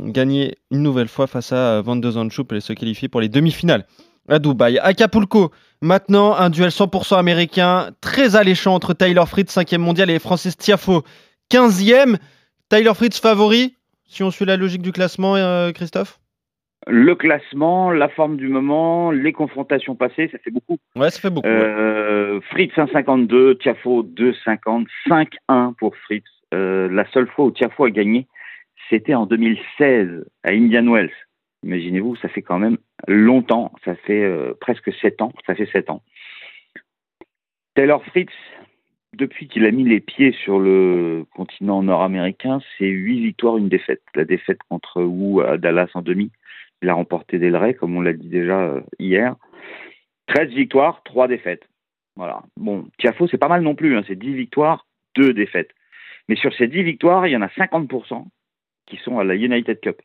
gagner 0.05 0.55
une 0.71 0.81
nouvelle 0.81 1.07
fois 1.07 1.27
face 1.27 1.51
à 1.51 1.81
Van 1.81 1.95
de 1.95 2.09
Zandschoup 2.09 2.53
et 2.53 2.59
se 2.59 2.73
qualifier 2.73 3.07
pour 3.07 3.21
les 3.21 3.29
demi-finales 3.29 3.85
à 4.29 4.39
Dubaï. 4.39 4.79
Acapulco, 4.79 5.51
maintenant 5.81 6.35
un 6.35 6.49
duel 6.49 6.69
100% 6.69 7.17
américain, 7.17 7.89
très 8.01 8.35
alléchant 8.35 8.73
entre 8.73 8.93
Tyler 8.93 9.23
Fritz, 9.27 9.55
5e 9.55 9.77
mondial, 9.77 10.09
et 10.09 10.19
Francis 10.19 10.57
Tiafo, 10.57 11.03
15e. 11.51 12.17
Tyler 12.73 12.95
Fritz 12.95 13.19
favori, 13.21 13.75
si 14.07 14.23
on 14.23 14.31
suit 14.31 14.45
la 14.45 14.57
logique 14.57 14.81
du 14.81 14.91
classement, 14.91 15.35
euh, 15.35 15.71
Christophe? 15.73 16.19
Le 16.87 17.13
classement, 17.13 17.91
la 17.91 18.09
forme 18.09 18.35
du 18.35 18.47
moment, 18.47 19.11
les 19.11 19.31
confrontations 19.31 19.93
passées, 19.95 20.27
ça 20.31 20.39
fait 20.39 20.49
beaucoup. 20.49 20.79
Ouais, 20.95 21.11
ça 21.11 21.19
fait 21.19 21.29
beaucoup. 21.29 21.47
Euh, 21.47 22.41
Fritz 22.49 22.71
1,52, 22.75 23.59
Tiafo 23.59 24.01
2,50, 24.01 24.87
5-1 25.07 25.75
pour 25.75 25.95
Fritz. 25.97 26.25
Euh, 26.55 26.89
la 26.89 27.07
seule 27.11 27.27
fois 27.27 27.45
où 27.45 27.51
Tiafo 27.51 27.85
a 27.85 27.91
gagné, 27.91 28.25
c'était 28.89 29.13
en 29.13 29.27
2016 29.27 30.25
à 30.43 30.49
Indian 30.49 30.91
Wells. 30.91 31.13
Imaginez-vous, 31.61 32.15
ça 32.15 32.27
fait 32.27 32.41
quand 32.41 32.57
même 32.57 32.79
longtemps, 33.07 33.71
ça 33.85 33.93
fait 33.93 34.23
euh, 34.23 34.55
presque 34.59 34.91
7 34.99 35.21
ans, 35.21 35.31
ça 35.45 35.53
fait 35.53 35.69
7 35.71 35.91
ans. 35.91 36.01
Taylor 37.75 38.03
Fritz, 38.05 38.33
depuis 39.13 39.47
qu'il 39.47 39.65
a 39.65 39.71
mis 39.71 39.83
les 39.83 39.99
pieds 39.99 40.31
sur 40.31 40.59
le 40.59 41.25
continent 41.35 41.83
nord-américain, 41.83 42.59
c'est 42.77 42.87
8 42.87 43.21
victoires, 43.21 43.57
une 43.57 43.69
défaite. 43.69 44.01
La 44.15 44.25
défaite 44.25 44.59
contre 44.69 45.03
Wu 45.03 45.43
à 45.43 45.57
Dallas 45.57 45.89
en 45.93 46.01
demi, 46.01 46.31
il 46.81 46.89
a 46.89 46.93
remporté 46.93 47.39
Del 47.39 47.55
Rey, 47.55 47.73
comme 47.73 47.95
on 47.95 48.01
l'a 48.01 48.13
dit 48.13 48.29
déjà 48.29 48.59
euh, 48.59 48.81
hier. 48.99 49.35
13 50.27 50.49
victoires, 50.49 51.01
3 51.03 51.27
défaites. 51.27 51.67
Voilà. 52.15 52.43
Bon, 52.57 52.87
Tiafo, 52.97 53.27
c'est 53.27 53.37
pas 53.37 53.47
mal 53.47 53.61
non 53.61 53.75
plus, 53.75 53.95
hein, 53.95 54.03
c'est 54.07 54.17
10 54.17 54.33
victoires, 54.33 54.85
2 55.15 55.33
défaites. 55.33 55.71
Mais 56.27 56.35
sur 56.35 56.53
ces 56.53 56.67
10 56.67 56.83
victoires, 56.83 57.27
il 57.27 57.31
y 57.31 57.37
en 57.37 57.41
a 57.41 57.47
50% 57.47 58.25
qui 58.87 58.97
sont 58.97 59.19
à 59.19 59.23
la 59.23 59.35
United 59.35 59.79
Cup. 59.79 60.01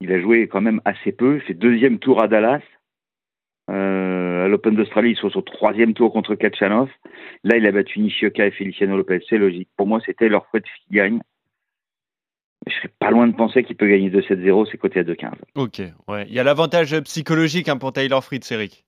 Il 0.00 0.12
a 0.12 0.20
joué 0.20 0.48
quand 0.48 0.60
même 0.60 0.80
assez 0.84 1.12
peu, 1.12 1.36
il 1.36 1.42
fait 1.42 1.54
deuxième 1.54 1.98
tour 1.98 2.22
à 2.22 2.28
Dallas. 2.28 2.62
Euh, 3.70 4.19
à 4.44 4.48
l'Open 4.48 4.74
d'Australie, 4.74 5.10
ils 5.12 5.16
sont 5.16 5.36
au 5.36 5.42
troisième 5.42 5.94
tour 5.94 6.12
contre 6.12 6.34
Kachanov. 6.34 6.88
Là, 7.44 7.56
il 7.56 7.66
a 7.66 7.72
battu 7.72 8.00
Nishioka 8.00 8.46
et 8.46 8.50
Feliciano 8.50 8.96
Lopez. 8.96 9.20
C'est 9.28 9.38
logique. 9.38 9.68
Pour 9.76 9.86
moi, 9.86 10.00
c'était 10.04 10.28
leur 10.28 10.46
Fritz 10.46 10.64
qui 10.86 10.94
gagne. 10.94 11.20
Mais 12.66 12.72
je 12.72 12.76
serais 12.78 12.90
pas 12.98 13.10
loin 13.10 13.26
de 13.26 13.34
penser 13.34 13.62
qu'il 13.64 13.76
peut 13.76 13.88
gagner 13.88 14.10
2-7-0, 14.10 14.68
c'est 14.70 14.76
côté 14.78 15.00
à 15.00 15.02
2-15. 15.02 15.30
Ok, 15.54 15.80
ouais. 16.08 16.26
Il 16.28 16.34
y 16.34 16.38
a 16.38 16.44
l'avantage 16.44 16.98
psychologique 17.00 17.68
hein, 17.68 17.78
pour 17.78 17.92
Taylor 17.92 18.22
Fritz, 18.22 18.50
Eric. 18.52 18.84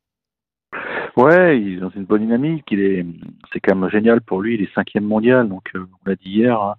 Ouais, 1.16 1.61
il 1.61 1.75
est 1.75 1.80
dans 1.80 1.90
une 1.90 2.04
bonne 2.04 2.23
dynamique. 2.23 2.64
Il 2.71 2.80
est, 2.80 3.06
c'est 3.52 3.61
quand 3.61 3.75
même 3.75 3.90
génial 3.90 4.21
pour 4.23 4.40
lui. 4.40 4.54
Il 4.54 4.62
est 4.62 4.75
cinquième 4.75 5.04
mondial, 5.04 5.49
donc 5.49 5.64
euh, 5.75 5.80
on 6.04 6.11
l'a 6.11 6.16
dit 6.16 6.30
hier. 6.30 6.61
hein. 6.61 6.75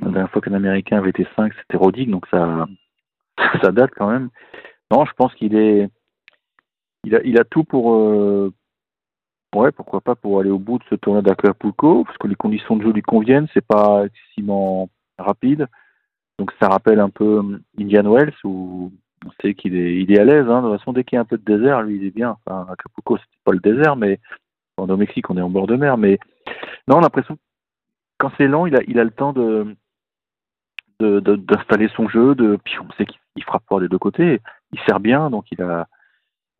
La 0.00 0.10
dernière 0.10 0.30
fois 0.30 0.42
qu'un 0.42 0.52
Américain 0.54 0.98
avait 0.98 1.10
été 1.10 1.26
5, 1.36 1.52
c'était 1.54 1.76
Roddick, 1.76 2.10
donc 2.10 2.26
ça, 2.30 2.66
ça 3.62 3.70
date 3.72 3.90
quand 3.96 4.10
même. 4.10 4.28
Non, 4.90 5.04
je 5.06 5.12
pense 5.12 5.34
qu'il 5.34 5.54
est, 5.56 5.88
il 7.04 7.14
a, 7.16 7.20
il 7.24 7.38
a 7.38 7.44
tout 7.44 7.64
pour, 7.64 7.94
euh, 7.94 8.52
ouais, 9.54 9.72
pourquoi 9.72 10.00
pas 10.00 10.14
pour 10.14 10.40
aller 10.40 10.50
au 10.50 10.58
bout 10.58 10.78
de 10.78 10.84
ce 10.90 10.94
tournoi 10.94 11.22
d'Acapulco, 11.22 12.04
parce 12.04 12.18
que 12.18 12.28
les 12.28 12.34
conditions 12.34 12.76
de 12.76 12.82
jeu 12.84 12.92
lui 12.92 13.02
conviennent. 13.02 13.48
C'est 13.54 13.66
pas 13.66 14.04
excessivement 14.06 14.88
rapide, 15.18 15.66
donc 16.38 16.52
ça 16.60 16.68
rappelle 16.68 17.00
un 17.00 17.10
peu 17.10 17.38
hum, 17.38 17.60
Indian 17.78 18.10
Wells 18.10 18.34
où 18.44 18.92
on 19.26 19.30
sait 19.40 19.54
qu'il 19.54 19.76
est, 19.76 19.96
il 20.00 20.12
est 20.12 20.18
à 20.18 20.24
l'aise. 20.24 20.48
Hein. 20.48 20.62
De 20.62 20.68
toute 20.68 20.78
façon, 20.78 20.92
dès 20.92 21.04
qu'il 21.04 21.16
y 21.16 21.18
a 21.18 21.22
un 21.22 21.24
peu 21.24 21.38
de 21.38 21.44
désert, 21.44 21.82
lui, 21.82 21.96
il 21.96 22.04
est 22.04 22.10
bien. 22.14 22.36
Enfin, 22.44 22.66
Acapulco, 22.70 23.16
c'était 23.16 23.38
pas 23.44 23.52
le 23.52 23.60
désert, 23.60 23.96
mais 23.96 24.20
est 24.78 24.90
au 24.90 24.96
Mexique, 24.96 25.30
on 25.30 25.36
est 25.36 25.42
en 25.42 25.50
bord 25.50 25.66
de 25.66 25.76
mer. 25.76 25.96
Mais 25.96 26.18
non, 26.88 26.96
on 26.96 26.98
a 26.98 27.02
l'impression 27.02 27.38
quand 28.18 28.30
c'est 28.36 28.48
lent, 28.48 28.66
il 28.66 28.76
a, 28.76 28.80
il 28.86 28.98
a 28.98 29.04
le 29.04 29.10
temps 29.10 29.32
de 29.32 29.76
de- 31.00 31.20
de- 31.20 31.36
d'installer 31.36 31.88
son 31.96 32.08
jeu. 32.08 32.34
De, 32.34 32.58
puis 32.64 32.78
on 32.80 32.90
sait 32.92 33.06
qu'il 33.06 33.18
il 33.36 33.44
frappe 33.44 33.64
fort 33.68 33.80
des 33.80 33.88
deux 33.88 33.98
côtés. 33.98 34.40
Il 34.72 34.80
sert 34.86 35.00
bien, 35.00 35.30
donc 35.30 35.46
il 35.50 35.60
a, 35.62 35.88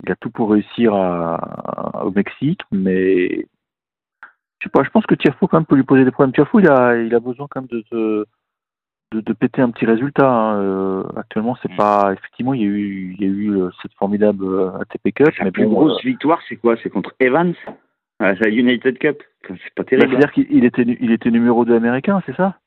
il 0.02 0.10
a 0.12 0.16
tout 0.16 0.30
pour 0.30 0.50
réussir 0.50 0.94
à, 0.94 2.02
au 2.04 2.10
Mexique. 2.10 2.60
Mais 2.72 3.46
je 4.58 4.64
sais 4.64 4.70
pas, 4.70 4.82
je 4.82 4.90
pense 4.90 5.06
que 5.06 5.14
Tiafo 5.14 5.46
quand 5.46 5.58
même 5.58 5.66
peut 5.66 5.76
lui 5.76 5.84
poser 5.84 6.04
des 6.04 6.10
problèmes. 6.10 6.32
Tiafo, 6.32 6.58
il 6.60 6.68
a, 6.68 6.96
il 6.96 7.14
a 7.14 7.20
besoin 7.20 7.46
quand 7.48 7.60
même 7.60 7.68
de, 7.68 7.84
de, 7.92 8.26
de, 9.12 9.20
de 9.20 9.32
péter 9.32 9.62
un 9.62 9.70
petit 9.70 9.86
résultat. 9.86 10.28
hein. 10.30 10.60
Euh, 10.60 11.04
actuellement, 11.16 11.56
c'est 11.62 11.70
Mm. 11.72 11.76
pas. 11.76 12.12
Effectivement, 12.12 12.54
il 12.54 12.60
y 12.60 12.64
a 12.64 12.68
eu, 12.68 13.16
il 13.18 13.20
y 13.22 13.24
a 13.24 13.28
eu 13.32 13.50
euh, 13.60 13.70
cette 13.82 13.92
formidable 13.94 14.44
euh, 14.44 14.78
ATP 14.80 15.12
Cup. 15.14 15.32
Sa 15.36 15.44
mais 15.44 15.52
plus 15.52 15.64
bon, 15.66 15.72
grosse 15.72 16.02
victoire, 16.04 16.40
c'est 16.48 16.56
quoi? 16.56 16.76
C'est 16.82 16.90
contre 16.90 17.14
Evans? 17.20 17.54
À 18.20 18.32
la 18.34 18.48
United 18.48 18.98
Cup. 18.98 19.22
C'est 19.46 19.74
pas 19.74 19.84
terrible. 19.84 20.06
hein. 20.06 20.10
C'est-à-dire 20.10 20.32
qu'il 20.32 20.46
il 20.50 20.64
était, 20.64 20.82
il 20.82 21.10
était 21.12 21.30
numéro 21.30 21.64
2 21.64 21.74
américain, 21.74 22.22
c'est 22.26 22.36
ça? 22.36 22.58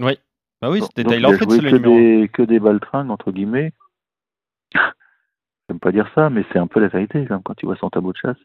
Bah 0.00 0.70
oui, 0.70 0.80
c'était 0.82 1.04
Donc, 1.04 1.12
Taylor 1.12 1.30
il 1.32 1.34
a 1.34 1.36
Fritz 1.36 1.50
joué 1.50 1.60
le 1.60 1.70
que 1.70 1.76
numéro 1.76 1.94
des, 2.22 2.28
que 2.32 2.42
des 2.42 2.58
baltringues, 2.60 3.10
entre 3.10 3.30
guillemets. 3.30 3.72
J'aime 5.76 5.80
pas 5.80 5.92
dire 5.92 6.10
ça, 6.14 6.30
mais 6.30 6.42
c'est 6.52 6.58
un 6.58 6.66
peu 6.66 6.80
la 6.80 6.88
vérité 6.88 7.26
quand, 7.28 7.42
quand 7.42 7.52
tu 7.54 7.66
vois 7.66 7.76
son 7.76 7.90
tableau 7.90 8.12
de 8.12 8.16
chasse. 8.16 8.38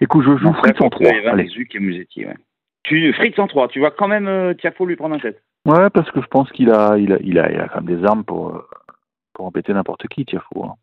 Écoute, 0.00 0.24
je 0.24 0.36
joue 0.36 0.52
Fritz 0.54 0.76
en 0.78 0.84
contre 0.84 1.00
3. 1.00 1.12
Evans, 1.16 1.32
Allez. 1.34 1.48
Zuc 1.48 1.74
et 1.74 1.80
Musetti, 1.80 2.24
ouais. 2.24 2.36
Tu, 2.84 3.12
Fritz 3.14 3.36
en 3.40 3.48
3, 3.48 3.66
tu 3.68 3.80
vois 3.80 3.90
quand 3.90 4.06
même 4.06 4.28
euh, 4.28 4.54
Tiafo 4.54 4.86
lui 4.86 4.94
prendre 4.94 5.16
un 5.16 5.18
tête. 5.18 5.42
Ouais, 5.66 5.90
parce 5.90 6.08
que 6.12 6.22
je 6.22 6.26
pense 6.28 6.48
qu'il 6.52 6.70
a, 6.70 6.96
il 6.96 7.12
a, 7.12 7.18
il 7.22 7.40
a, 7.40 7.50
il 7.50 7.58
a 7.60 7.66
quand 7.68 7.82
même 7.82 7.96
des 7.96 8.06
armes 8.06 8.22
pour, 8.22 8.54
euh, 8.54 8.64
pour 9.34 9.46
embêter 9.46 9.72
n'importe 9.72 10.06
qui, 10.06 10.24
Tiafo. 10.24 10.62
Hein. 10.64 10.74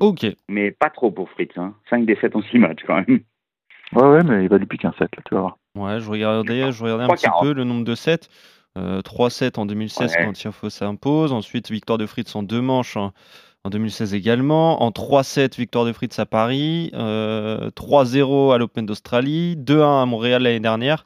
Ok. 0.00 0.24
Mais 0.48 0.70
pas 0.70 0.88
trop 0.88 1.10
pour 1.10 1.28
Fritz. 1.28 1.52
Hein. 1.58 1.74
5 1.90 2.06
défaites 2.06 2.34
en 2.34 2.40
6 2.40 2.58
matchs 2.58 2.84
quand 2.86 2.96
même. 3.06 3.20
Ouais, 3.94 4.06
ouais, 4.08 4.24
mais 4.24 4.44
il 4.44 4.48
va 4.48 4.56
lui 4.56 4.64
piquer 4.66 4.86
un 4.86 4.92
set, 4.92 5.14
là, 5.14 5.22
tu 5.26 5.34
vas 5.34 5.40
voir. 5.42 5.58
Ouais, 5.76 6.00
je 6.00 6.10
regardais, 6.10 6.72
je 6.72 6.82
regardais 6.82 7.04
un 7.04 7.08
3,40. 7.08 7.14
petit 7.16 7.28
peu 7.42 7.52
le 7.52 7.64
nombre 7.64 7.84
de 7.84 7.94
sets. 7.94 8.28
Euh, 8.78 9.02
3 9.02 9.28
sets 9.28 9.58
en 9.58 9.66
2016 9.66 10.16
Ouais. 10.16 10.24
quand 10.24 10.32
Tiafo 10.32 10.70
s'impose. 10.70 11.34
Ensuite, 11.34 11.70
victoire 11.70 11.98
de 11.98 12.06
Fritz 12.06 12.34
en 12.34 12.42
deux 12.42 12.62
manches 12.62 12.96
en, 12.96 13.12
en 13.64 13.70
2016 13.70 14.14
également. 14.14 14.82
En 14.82 14.90
3-7, 14.90 15.56
victoire 15.56 15.84
de 15.84 15.92
Fritz 15.92 16.18
à 16.18 16.26
Paris. 16.26 16.90
Euh, 16.94 17.70
3-0 17.70 18.52
à 18.52 18.58
l'Open 18.58 18.86
d'Australie. 18.86 19.56
2-1 19.56 20.02
à 20.02 20.06
Montréal 20.06 20.42
l'année 20.42 20.60
dernière. 20.60 21.04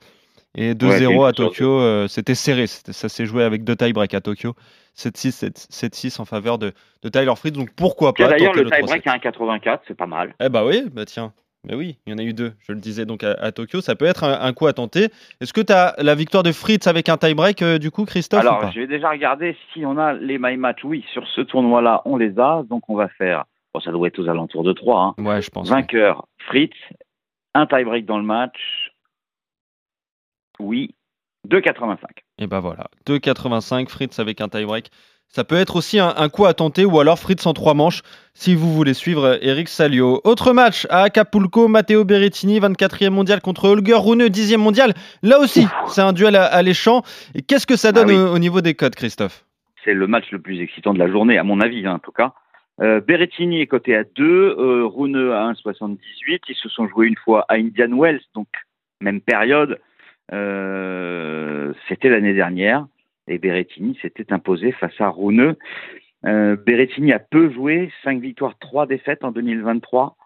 Et 0.54 0.74
2-0 0.74 0.90
c'est 0.98 1.04
une 1.04 1.22
à 1.24 1.32
Tokyo. 1.32 1.80
euh, 1.80 2.08
C'était 2.08 2.34
serré. 2.34 2.66
Ça 2.66 3.08
s'est 3.08 3.26
joué 3.26 3.44
avec 3.44 3.62
deux 3.64 3.76
tie-break 3.76 4.14
à 4.14 4.20
Tokyo. 4.20 4.54
7-6, 4.96 5.44
7- 5.44 5.68
7-6 5.70 6.20
en 6.22 6.24
faveur 6.24 6.56
de, 6.58 6.72
de 7.02 7.08
Tyler 7.10 7.34
Fritz. 7.36 7.52
Donc 7.54 7.70
pourquoi 7.76 8.14
pas 8.14 8.28
D'ailleurs, 8.28 8.54
le 8.54 8.64
tie-break 8.70 9.04
3-7. 9.04 9.10
à 9.10 9.18
1,84, 9.18 9.78
c'est 9.86 9.94
pas 9.96 10.06
mal. 10.06 10.34
Eh 10.40 10.48
bah 10.48 10.64
oui, 10.64 10.84
bah 10.90 11.04
tiens. 11.04 11.34
Mais 11.66 11.74
oui, 11.74 11.98
il 12.06 12.12
y 12.12 12.14
en 12.14 12.18
a 12.18 12.22
eu 12.22 12.32
deux, 12.32 12.52
je 12.60 12.72
le 12.72 12.78
disais 12.78 13.04
donc 13.06 13.24
à, 13.24 13.32
à 13.32 13.50
Tokyo. 13.50 13.80
Ça 13.80 13.96
peut 13.96 14.04
être 14.04 14.22
un, 14.22 14.40
un 14.40 14.52
coup 14.52 14.68
à 14.68 14.72
tenter. 14.72 15.08
Est-ce 15.40 15.52
que 15.52 15.60
tu 15.60 15.72
as 15.72 15.94
la 15.98 16.14
victoire 16.14 16.44
de 16.44 16.52
Fritz 16.52 16.86
avec 16.86 17.08
un 17.08 17.16
tie-break 17.16 17.60
euh, 17.62 17.78
du 17.78 17.90
coup, 17.90 18.04
Christophe 18.04 18.40
Alors, 18.40 18.70
vais 18.72 18.86
déjà 18.86 19.10
regarder 19.10 19.56
si 19.72 19.84
on 19.84 19.98
a 19.98 20.12
les 20.12 20.38
my 20.38 20.56
match. 20.56 20.84
Oui, 20.84 21.04
sur 21.12 21.26
ce 21.26 21.40
tournoi-là, 21.40 22.02
on 22.04 22.16
les 22.16 22.38
a. 22.38 22.62
Donc, 22.68 22.88
on 22.88 22.94
va 22.94 23.08
faire. 23.08 23.44
Bon, 23.74 23.80
ça 23.80 23.90
doit 23.90 24.06
être 24.06 24.18
aux 24.20 24.28
alentours 24.28 24.62
de 24.62 24.72
3. 24.72 25.14
Hein. 25.18 25.22
Ouais, 25.22 25.42
je 25.42 25.50
pense. 25.50 25.68
Vainqueur, 25.68 26.26
Fritz. 26.46 26.74
Un 27.54 27.66
tie-break 27.66 28.06
dans 28.06 28.18
le 28.18 28.24
match. 28.24 28.92
Oui. 30.60 30.94
2,85. 31.48 31.98
Et 32.38 32.46
bah 32.46 32.60
voilà, 32.60 32.88
2,85 33.06 33.88
Fritz 33.88 34.18
avec 34.18 34.40
un 34.40 34.48
tie-break. 34.48 34.90
Ça 35.28 35.44
peut 35.44 35.56
être 35.56 35.76
aussi 35.76 35.98
un, 35.98 36.14
un 36.16 36.28
coup 36.30 36.46
à 36.46 36.54
tenter 36.54 36.84
ou 36.86 36.98
alors 36.98 37.18
Fritz 37.18 37.44
en 37.46 37.52
trois 37.52 37.74
manches 37.74 38.02
si 38.32 38.54
vous 38.54 38.72
voulez 38.72 38.94
suivre 38.94 39.24
euh, 39.24 39.36
Eric 39.42 39.68
Salio. 39.68 40.20
Autre 40.24 40.52
match 40.54 40.86
à 40.88 41.02
Acapulco, 41.02 41.68
Matteo 41.68 42.04
Berrettini, 42.04 42.58
24e 42.60 43.10
mondial 43.10 43.40
contre 43.42 43.68
Holger 43.68 43.96
Rune, 43.96 44.22
10e 44.28 44.56
mondial. 44.56 44.94
Là 45.22 45.38
aussi, 45.38 45.66
c'est 45.88 46.00
un 46.00 46.12
duel 46.14 46.36
à- 46.36 46.44
alléchant. 46.44 47.02
Et 47.34 47.42
qu'est-ce 47.42 47.66
que 47.66 47.76
ça 47.76 47.92
donne 47.92 48.08
Ah 48.10 48.12
oui. 48.12 48.18
au, 48.18 48.34
au 48.34 48.38
niveau 48.38 48.60
des 48.62 48.74
codes, 48.74 48.94
Christophe? 48.94 49.44
C'est 49.84 49.92
le 49.94 50.06
match 50.06 50.24
le 50.32 50.40
plus 50.40 50.60
excitant 50.60 50.94
de 50.94 50.98
la 50.98 51.08
journée, 51.08 51.36
à 51.38 51.44
mon 51.44 51.60
avis, 51.60 51.86
hein, 51.86 51.94
en 51.94 51.98
tout 51.98 52.12
cas. 52.12 52.32
Euh, 52.80 53.00
Berrettini 53.00 53.60
est 53.60 53.66
coté 53.66 53.94
à 53.96 54.04
2, 54.04 54.24
euh, 54.58 54.86
Rune 54.86 55.16
à 55.32 55.52
1,78. 55.52 55.98
Ils 56.48 56.54
se 56.56 56.68
sont 56.68 56.88
joués 56.88 57.06
une 57.06 57.16
fois 57.16 57.44
à 57.48 57.54
Indian 57.54 57.88
Wells, 57.96 58.20
donc 58.34 58.48
même 59.00 59.20
période. 59.20 59.78
Euh, 60.32 61.72
C'était 61.88 62.08
l'année 62.08 62.34
dernière. 62.34 62.86
Et 63.28 63.38
Berrettini 63.38 63.98
s'était 64.00 64.32
imposé 64.32 64.72
face 64.72 65.00
à 65.00 65.08
Rune. 65.08 65.56
Euh, 66.24 66.56
Berrettini 66.56 67.12
a 67.12 67.18
peu 67.18 67.50
joué, 67.52 67.90
5 68.04 68.20
victoires, 68.20 68.58
3 68.58 68.86
défaites 68.86 69.24
en 69.24 69.32
2023. 69.32 70.16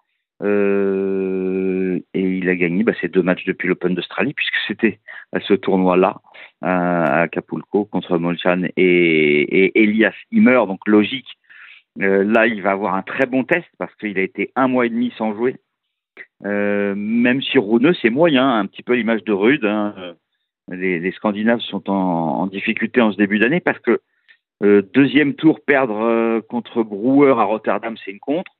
Euh, 0.43 2.01
et 2.15 2.21
il 2.21 2.49
a 2.49 2.57
gagné 2.57 2.83
bah, 2.83 2.93
ses 3.01 3.09
deux 3.09 3.23
matchs 3.23 3.45
depuis 3.45 3.69
l'Open 3.69 3.95
d'Australie, 3.95 4.33
puisque 4.35 4.57
c'était 4.67 5.01
à 5.33 5.41
ce 5.41 5.55
tournoi-là, 5.55 6.17
à 6.63 7.23
Acapulco, 7.23 7.85
contre 7.85 8.17
Molchan 8.19 8.63
et, 8.77 8.83
et 8.83 9.83
Elias 9.83 10.15
Himmer, 10.33 10.63
donc 10.67 10.81
logique. 10.87 11.37
Euh, 12.01 12.25
là, 12.25 12.47
il 12.47 12.63
va 12.63 12.71
avoir 12.71 12.95
un 12.95 13.03
très 13.03 13.27
bon 13.27 13.45
test 13.45 13.67
parce 13.79 13.95
qu'il 13.97 14.19
a 14.19 14.23
été 14.23 14.53
un 14.57 14.69
mois 14.69 14.87
et 14.87 14.91
demi 14.91 15.13
sans 15.19 15.35
jouer. 15.35 15.57
Euh, 16.47 16.95
même 16.97 17.43
si 17.43 17.59
Rune, 17.59 17.93
c'est 18.01 18.11
moyen, 18.11 18.59
un 18.59 18.67
petit 18.67 18.83
peu 18.83 18.95
l'image 18.95 19.25
de 19.25 19.33
Rude. 19.33 19.65
hein. 19.65 19.95
Les, 20.71 21.11
Scandinaves 21.13 21.61
sont 21.61 21.91
en, 21.91 22.47
difficulté 22.47 23.01
en 23.01 23.13
ce 23.13 23.17
début 23.17 23.39
d'année 23.39 23.61
parce 23.61 23.79
que 23.81 24.01
euh, 24.63 24.83
deuxième 24.93 25.35
tour, 25.35 25.61
perdre 25.61 26.01
euh, 26.01 26.41
contre 26.41 26.83
Brouwer 26.83 27.35
à 27.39 27.45
Rotterdam, 27.45 27.97
c'est 28.05 28.11
une 28.11 28.21
contre. 28.21 28.53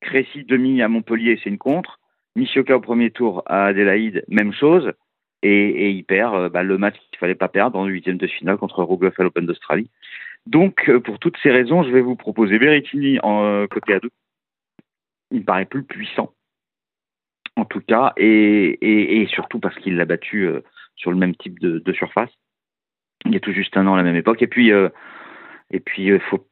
Crécy 0.00 0.44
demi 0.44 0.82
à 0.82 0.88
Montpellier, 0.88 1.38
c'est 1.42 1.50
une 1.50 1.58
contre. 1.58 2.00
Nishioka 2.34 2.76
au 2.76 2.80
premier 2.80 3.10
tour 3.10 3.42
à 3.46 3.66
Adélaïde, 3.66 4.24
même 4.28 4.52
chose. 4.52 4.92
Et, 5.42 5.90
il 5.90 6.04
perd 6.04 6.34
euh, 6.34 6.48
bah, 6.48 6.62
le 6.62 6.78
match 6.78 6.96
qu'il 7.10 7.18
fallait 7.18 7.36
pas 7.36 7.48
perdre 7.48 7.78
en 7.78 7.86
huitième 7.86 8.18
de 8.18 8.26
finale 8.26 8.58
contre 8.58 8.82
Rublev 8.82 9.14
à 9.16 9.22
l'Open 9.22 9.46
d'Australie. 9.46 9.90
Donc, 10.46 10.90
pour 11.04 11.18
toutes 11.18 11.36
ces 11.42 11.50
raisons, 11.50 11.82
je 11.82 11.90
vais 11.90 12.00
vous 12.00 12.14
proposer 12.14 12.58
Berrettini 12.58 13.18
en 13.22 13.66
côté 13.66 13.94
à 13.94 14.00
2. 14.00 14.10
Il 15.32 15.44
paraît 15.44 15.64
plus 15.64 15.82
puissant, 15.82 16.32
en 17.56 17.64
tout 17.64 17.80
cas, 17.80 18.12
et, 18.16 19.26
surtout 19.28 19.58
parce 19.58 19.74
qu'il 19.80 19.96
l'a 19.96 20.04
battu 20.04 20.48
sur 20.96 21.10
le 21.10 21.16
même 21.16 21.34
type 21.36 21.60
de, 21.60 21.92
surface. 21.92 22.30
Il 23.24 23.32
y 23.32 23.36
a 23.36 23.40
tout 23.40 23.52
juste 23.52 23.76
un 23.76 23.86
an 23.86 23.94
à 23.94 23.96
la 23.96 24.02
même 24.02 24.16
époque. 24.16 24.42
Et 24.42 24.46
puis, 24.46 24.72
euh, 24.72 24.88
et 25.70 25.80
puis, 25.80 26.10
euh, 26.10 26.18
faut 26.30 26.46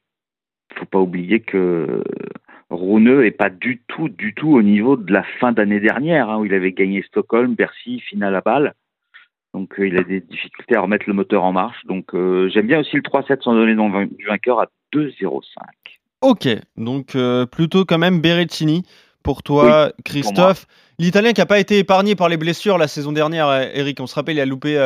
faut 0.77 0.87
pas 0.87 0.99
oublier 0.99 1.41
que 1.41 2.03
Rouneux 2.69 3.25
est 3.27 3.31
pas 3.31 3.51
du 3.51 3.81
tout, 3.87 4.09
du 4.09 4.35
tout 4.35 4.51
au 4.51 4.63
niveau 4.63 4.97
de 4.97 5.13
la 5.13 5.23
fin 5.39 5.53
d'année 5.53 5.79
dernière, 5.79 6.29
hein, 6.29 6.39
où 6.39 6.47
il 6.47 6.55
avait 6.55 6.73
gagné 6.73 7.03
Stockholm, 7.03 7.55
Bercy, 7.55 8.01
finale 8.01 8.35
à 8.35 8.41
balle. 8.41 8.75
Donc 9.53 9.79
euh, 9.79 9.87
il 9.87 9.97
a 9.97 10.03
des 10.03 10.21
difficultés 10.21 10.75
à 10.75 10.81
remettre 10.81 11.05
le 11.07 11.13
moteur 11.15 11.45
en 11.45 11.53
marche. 11.53 11.85
Donc 11.85 12.13
euh, 12.15 12.49
j'aime 12.49 12.67
bien 12.67 12.81
aussi 12.81 12.97
le 12.97 13.03
3-7 13.03 13.43
sans 13.43 13.55
donner 13.55 13.77
du 14.07 14.27
vainqueur 14.27 14.61
à 14.61 14.67
2-0-5. 14.93 15.43
Ok, 16.23 16.49
donc 16.77 17.17
plutôt 17.53 17.85
quand 17.85 17.99
même 17.99 18.21
Berrettini 18.21 18.83
pour 19.25 19.43
toi, 19.43 19.91
Christophe. 20.05 20.67
L'Italien 21.01 21.33
qui 21.33 21.41
n'a 21.41 21.47
pas 21.47 21.59
été 21.59 21.79
épargné 21.79 22.15
par 22.15 22.29
les 22.29 22.37
blessures 22.37 22.79
la 22.79 22.87
saison 22.87 23.11
dernière, 23.11 23.53
Eric, 23.75 23.99
on 23.99 24.07
se 24.07 24.15
rappelle, 24.15 24.37
il 24.37 24.41
a 24.41 24.47
loupé 24.47 24.79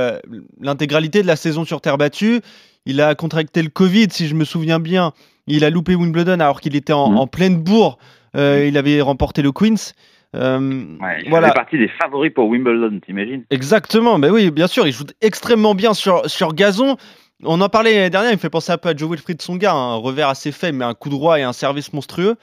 l'intégralité 0.58 1.20
de 1.20 1.26
la 1.26 1.36
saison 1.36 1.66
sur 1.66 1.82
terre 1.82 1.98
battue. 1.98 2.40
Il 2.86 3.02
a 3.02 3.14
contracté 3.14 3.62
le 3.62 3.68
Covid, 3.68 4.06
si 4.10 4.26
je 4.26 4.34
me 4.34 4.44
souviens 4.44 4.80
bien. 4.80 5.12
Il 5.46 5.64
a 5.64 5.70
loupé 5.70 5.94
Wimbledon 5.94 6.40
alors 6.40 6.62
qu'il 6.62 6.74
était 6.76 6.94
en, 6.94 7.26
mm. 7.26 7.28
pleine 7.28 7.56
bourre. 7.58 7.98
il 8.34 8.78
avait 8.78 9.02
remporté 9.02 9.42
le 9.42 9.52
Queens. 9.52 9.92
Euh, 10.36 10.84
il 11.22 11.30
voilà. 11.30 11.48
fait 11.48 11.54
partie 11.54 11.78
des 11.78 11.88
favoris 11.88 12.32
pour 12.32 12.48
Wimbledon, 12.48 13.00
t'imagines? 13.04 13.44
Exactement, 13.50 14.18
mais 14.18 14.28
oui, 14.28 14.50
bien 14.50 14.66
sûr, 14.66 14.86
il 14.86 14.92
joue 14.92 15.04
extrêmement 15.20 15.74
bien 15.74 15.94
sur, 15.94 16.28
sur 16.28 16.54
gazon. 16.54 16.96
On 17.44 17.60
en 17.60 17.68
parlait 17.68 17.94
l'année 17.94 18.10
dernière, 18.10 18.32
il 18.32 18.34
me 18.34 18.40
fait 18.40 18.50
penser 18.50 18.72
un 18.72 18.78
peu 18.78 18.90
à 18.90 18.96
Joe 18.96 19.10
Wilfried 19.10 19.40
Songa, 19.40 19.72
un 19.72 19.94
revers 19.94 20.28
assez 20.28 20.52
faible, 20.52 20.78
mais 20.78 20.84
un 20.84 20.94
coup 20.94 21.08
droit 21.08 21.38
et 21.38 21.42
un 21.42 21.52
service 21.52 21.92
monstrueux. 21.92 22.36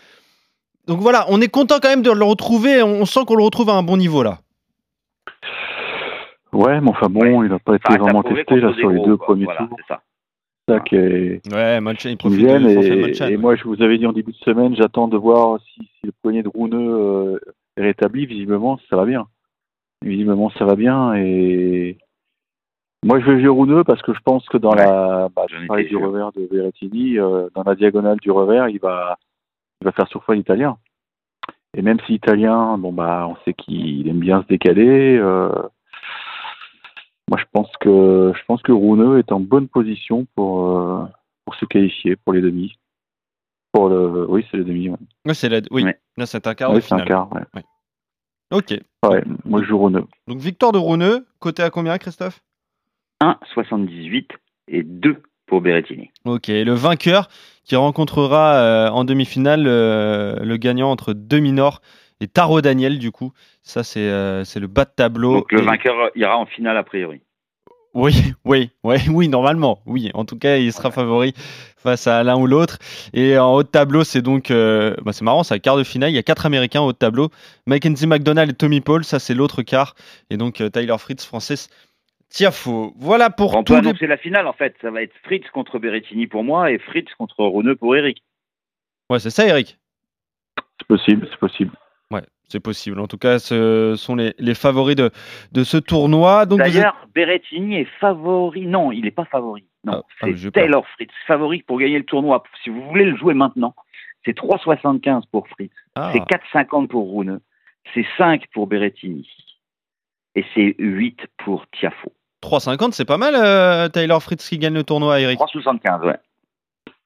Donc 0.88 1.00
voilà, 1.00 1.26
on 1.30 1.42
est 1.42 1.48
content 1.48 1.76
quand 1.82 1.90
même 1.90 2.04
de 2.04 2.12
le 2.12 2.24
retrouver, 2.24 2.84
on 2.84 3.06
sent 3.06 3.22
qu'on 3.26 3.36
le 3.36 3.44
retrouve 3.44 3.70
à 3.70 3.74
un 3.74 3.84
bon 3.84 3.98
niveau 3.98 4.22
là. 4.24 4.40
Ouais, 6.54 6.80
mais 6.80 6.90
enfin 6.90 7.10
bon, 7.10 7.44
il 7.44 7.50
n'a 7.50 7.60
pas 7.60 7.76
été 7.76 7.98
vraiment 7.98 8.24
testé 8.24 8.56
là 8.62 8.74
sur 8.76 8.90
les 8.90 9.02
deux 9.02 9.18
premiers 9.18 9.46
tours. 9.46 9.76
C'est 9.78 9.94
ça. 9.94 10.02
ça 10.70 10.80
qui 10.80 10.96
est... 10.96 11.54
Ouais, 11.54 11.82
Manchen, 11.82 12.12
il 12.12 12.18
profite 12.18 12.40
de 12.40 13.28
et, 13.28 13.34
et 13.34 13.38
moi, 13.38 13.56
je 13.56 13.64
vous 13.64 13.82
avais 13.82 13.98
dit 13.98 14.06
en 14.06 14.14
début 14.14 14.32
de 14.32 14.38
semaine, 14.38 14.76
j'attends 14.76 15.08
de 15.08 15.18
voir 15.18 15.60
si, 15.74 15.82
si 15.82 16.06
le 16.06 16.14
poignet 16.22 16.44
de 16.44 16.50
Rouneux 16.50 16.78
euh, 16.78 17.40
rétabli, 17.76 18.26
visiblement, 18.26 18.80
ça 18.90 18.96
va 18.96 19.06
bien. 19.06 19.28
Visiblement, 20.02 20.50
ça 20.52 20.66
va 20.66 20.76
bien. 20.76 21.14
Et 21.16 21.98
moi, 23.04 23.20
je 23.20 23.32
vais 23.32 23.48
Rouneux 23.48 23.84
parce 23.84 24.02
que 24.02 24.14
je 24.14 24.20
pense 24.24 24.48
que 24.48 24.58
dans 24.58 24.74
la 24.74 25.30
bah, 25.36 25.46
du 25.84 25.98
revers 25.98 26.32
de 26.32 26.48
Berrettini, 26.50 27.20
euh, 27.20 27.50
dans 27.54 27.64
la 27.64 27.76
diagonale 27.76 28.18
du 28.22 28.32
revers, 28.32 28.70
il 28.70 28.80
va, 28.80 29.18
va 29.86 29.92
faire 29.92 30.08
surfer 30.08 30.36
l'italien. 30.36 30.78
Et 31.78 31.82
même 31.82 32.00
si 32.06 32.14
l'italien, 32.14 32.78
bon 32.78 32.92
bah, 32.94 33.28
on 33.30 33.36
sait 33.44 33.54
qu'il 33.54 34.08
aime 34.08 34.20
bien 34.20 34.42
se 34.44 34.48
décaler. 34.48 35.18
Euh, 35.18 35.50
moi, 37.30 37.40
je 37.40 37.46
pense 37.52 37.72
que 37.80 38.34
je 38.36 38.46
pense 38.46 38.62
que 38.62 38.72
Rouneux 38.72 39.20
est 39.20 39.32
en 39.32 39.40
bonne 39.40 39.68
position 39.68 40.28
pour 40.36 40.78
euh, 40.78 41.06
pour 41.44 41.56
se 41.56 41.66
qualifier 41.66 42.16
pour 42.16 42.34
les 42.34 42.42
demi. 42.42 42.78
Pour 43.72 43.90
le, 43.90 44.26
oui, 44.30 44.46
c'est 44.50 44.58
les 44.58 44.64
demi. 44.64 44.90
Ouais. 44.90 45.34
c'est 45.34 45.50
la, 45.50 45.60
oui. 45.72 45.86
Là, 46.18 46.26
c'est 46.26 46.48
un 46.48 46.54
quart. 46.54 46.72
Un 46.72 47.06
quart, 47.06 47.30
ouais. 47.34 47.64
Ok. 48.52 48.74
Ouais, 49.04 49.24
moi 49.44 49.62
je 49.62 49.68
joue 49.68 49.78
Rouneux. 49.78 50.06
Donc 50.28 50.38
victoire 50.38 50.72
de 50.72 50.78
Rouneux, 50.78 51.28
côté 51.40 51.64
à 51.64 51.70
combien, 51.70 51.98
Christophe? 51.98 52.42
1,78 53.22 54.30
et 54.68 54.84
2 54.84 55.22
pour 55.46 55.62
Berrettini. 55.62 56.12
Ok, 56.26 56.48
le 56.48 56.74
vainqueur 56.74 57.30
qui 57.64 57.76
rencontrera 57.76 58.56
euh, 58.56 58.90
en 58.90 59.04
demi-finale 59.04 59.66
euh, 59.68 60.36
le 60.44 60.58
gagnant 60.58 60.92
entre 60.92 61.14
Demi-Nord 61.14 61.82
et 62.22 62.28
Taro 62.28 62.62
Daniel, 62.62 63.00
du 63.00 63.12
coup. 63.12 63.32
Ça, 63.64 63.84
c'est 63.84 64.08
euh, 64.08 64.44
le 64.56 64.68
bas 64.68 64.86
de 64.86 64.92
tableau. 64.96 65.34
Donc 65.34 65.52
le 65.52 65.62
vainqueur 65.62 66.12
ira 66.16 66.38
en 66.38 66.46
finale 66.46 66.78
a 66.78 66.84
priori. 66.84 67.22
Oui, 67.96 68.14
oui, 68.46 68.70
oui, 68.84 68.98
oui, 69.10 69.28
normalement, 69.30 69.80
oui. 69.86 70.12
En 70.14 70.26
tout 70.26 70.38
cas, 70.38 70.58
il 70.58 70.72
sera 70.72 70.92
favori 70.92 71.34
face 71.78 72.08
à 72.08 72.24
l'un 72.24 72.38
ou 72.38 72.46
l'autre. 72.46 72.78
Et 73.14 73.38
en 73.38 73.54
haut 73.54 73.64
de 73.64 73.68
tableau, 73.68 74.04
c'est 74.04 74.22
donc, 74.22 74.52
euh, 74.52 74.96
bah, 75.04 75.14
c'est 75.14 75.24
marrant, 75.24 75.44
c'est 75.44 75.56
un 75.56 75.60
quart 75.60 75.78
de 75.78 75.84
finale. 75.84 76.12
Il 76.12 76.16
y 76.16 76.20
a 76.20 76.24
quatre 76.24 76.46
Américains 76.46 76.82
en 76.82 76.88
haut 76.88 76.92
de 76.92 76.98
tableau. 76.98 77.30
Mackenzie 77.66 78.06
McDonald 78.06 78.52
et 78.52 78.54
Tommy 78.54 78.82
Paul, 78.82 79.06
ça 79.06 79.18
c'est 79.20 79.34
l'autre 79.34 79.64
quart. 79.64 79.96
Et 80.30 80.38
donc 80.38 80.60
euh, 80.62 80.70
Tyler 80.70 80.96
Fritz, 81.00 81.26
Francis 81.26 81.70
Tiafo. 82.30 82.94
Voilà 82.98 83.30
pour 83.30 83.56
On 83.56 83.64
peut 83.64 83.76
annoncer 83.76 84.08
la 84.08 84.18
finale 84.18 84.48
en 84.48 84.54
fait. 84.54 84.76
Ça 84.82 84.92
va 84.92 85.02
être 85.02 85.14
Fritz 85.24 85.50
contre 85.52 85.80
Berrettini 85.80 86.28
pour 86.28 86.44
moi 86.44 86.72
et 86.72 86.80
Fritz 86.80 87.08
contre 87.18 87.44
Roneux 87.44 87.76
pour 87.76 87.96
Eric. 87.96 88.24
Ouais, 89.10 89.20
c'est 89.20 89.30
ça, 89.30 89.48
Eric? 89.48 89.78
C'est 90.80 90.88
possible, 90.88 91.28
c'est 91.32 91.40
possible. 91.40 91.72
C'est 92.48 92.60
possible. 92.60 93.00
En 93.00 93.08
tout 93.08 93.18
cas, 93.18 93.40
ce 93.40 93.96
sont 93.98 94.16
les, 94.16 94.54
favoris 94.54 94.96
de, 94.96 95.10
de, 95.52 95.64
ce 95.64 95.78
tournoi. 95.78 96.46
D'ailleurs, 96.46 97.08
Berrettini 97.14 97.78
est 97.78 97.88
favori. 98.00 98.68
Non, 98.68 98.92
il 98.92 99.02
n'est 99.02 99.12
pas 99.12 99.26
favori. 99.26 99.66
Non, 99.84 100.04
ah, 100.04 100.08
c'est 100.22 100.48
ah, 100.48 100.52
Taylor 100.52 100.86
Fritz, 100.90 101.12
favori 101.28 101.64
pour 101.64 101.80
gagner 101.80 101.98
le 101.98 102.06
tournoi. 102.06 102.44
Si 102.64 102.70
vous 102.70 102.82
voulez 102.88 103.06
le 103.06 103.18
jouer 103.18 103.34
maintenant, 103.34 103.76
c'est 104.26 104.38
3,75 104.38 105.24
pour 105.32 105.48
Fritz. 105.48 105.72
Ah. 105.96 106.12
C'est 106.14 106.20
4,50 106.20 106.88
pour 106.88 107.18
Rune. 107.18 107.40
C'est 107.94 108.06
5 108.18 108.46
pour 108.54 108.68
Berrettini. 108.68 109.28
Et 110.36 110.44
c'est 110.54 110.76
8 110.80 111.20
pour 111.38 111.66
Tiafo. 111.72 112.12
3,50, 112.44 112.92
c'est 112.92 113.06
pas 113.06 113.18
mal, 113.18 113.34
euh, 113.36 113.90
Taylor 113.90 114.22
Fritz 114.22 114.48
qui 114.48 114.60
gagne 114.60 114.74
le 114.74 114.84
tournoi, 114.84 115.20
Eric 115.20 115.40
3,75, 115.40 116.06
ouais. 116.06 116.18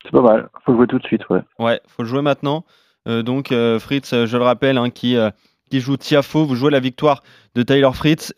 C'est 0.03 0.11
pas 0.11 0.21
mal. 0.21 0.49
Faut 0.65 0.73
jouer 0.73 0.87
tout 0.87 0.99
de 0.99 1.05
suite, 1.05 1.27
ouais. 1.29 1.41
Ouais, 1.59 1.79
faut 1.87 2.03
le 2.03 2.07
jouer 2.09 2.21
maintenant. 2.21 2.65
Euh, 3.07 3.21
donc 3.21 3.51
euh, 3.51 3.79
Fritz, 3.79 4.11
je 4.25 4.37
le 4.37 4.43
rappelle, 4.43 4.77
hein, 4.77 4.89
qui, 4.89 5.15
euh, 5.15 5.29
qui 5.69 5.79
joue 5.79 5.97
Tiafo. 5.97 6.45
Vous 6.45 6.55
jouez 6.55 6.71
la 6.71 6.79
victoire 6.79 7.23
de 7.55 7.63
Tyler 7.63 7.89
Fritz. 7.93 8.34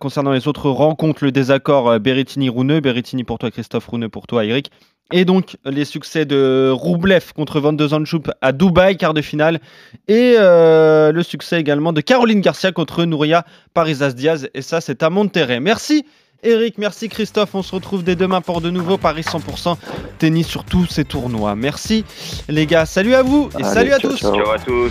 concernant 0.00 0.32
les 0.32 0.48
autres 0.48 0.70
rencontres, 0.70 1.24
le 1.24 1.32
désaccord 1.32 1.98
Berrettini-Rouneux. 2.00 2.80
Berrettini 2.80 3.24
pour 3.24 3.38
toi, 3.38 3.50
Christophe 3.50 3.86
Rouneux 3.86 4.08
pour 4.08 4.26
toi, 4.26 4.44
Eric. 4.44 4.70
Et 5.14 5.26
donc 5.26 5.58
les 5.66 5.84
succès 5.84 6.24
de 6.24 6.70
Roublev 6.72 7.32
contre 7.34 7.60
Van 7.60 7.74
de 7.74 7.86
Zandschoup 7.86 8.30
à 8.40 8.52
Dubaï, 8.52 8.96
quart 8.96 9.12
de 9.12 9.20
finale. 9.20 9.60
Et 10.08 10.36
le 10.38 11.22
succès 11.22 11.60
également 11.60 11.92
de 11.92 12.00
Caroline 12.00 12.40
Garcia 12.40 12.72
contre 12.72 13.04
Nouria 13.04 13.44
Parisas 13.74 14.14
Diaz. 14.14 14.48
Et 14.54 14.62
ça, 14.62 14.80
c'est 14.80 15.02
à 15.02 15.10
Monterrey. 15.10 15.60
Merci 15.60 16.04
Eric, 16.44 16.76
merci 16.76 17.08
Christophe. 17.08 17.54
On 17.54 17.62
se 17.62 17.72
retrouve 17.72 18.02
dès 18.02 18.16
demain 18.16 18.40
pour 18.40 18.60
de 18.60 18.68
nouveaux 18.68 18.98
Paris 18.98 19.22
100% 19.22 19.76
tennis 20.18 20.48
sur 20.48 20.64
tous 20.64 20.86
ces 20.86 21.04
tournois. 21.04 21.54
Merci 21.54 22.04
les 22.48 22.66
gars. 22.66 22.84
Salut 22.84 23.14
à 23.14 23.22
vous 23.22 23.48
et 23.58 23.62
salut 23.62 23.92
à 23.92 23.98
tous. 23.98 24.18
Ciao 24.18 24.50
à 24.50 24.58
tous. 24.58 24.90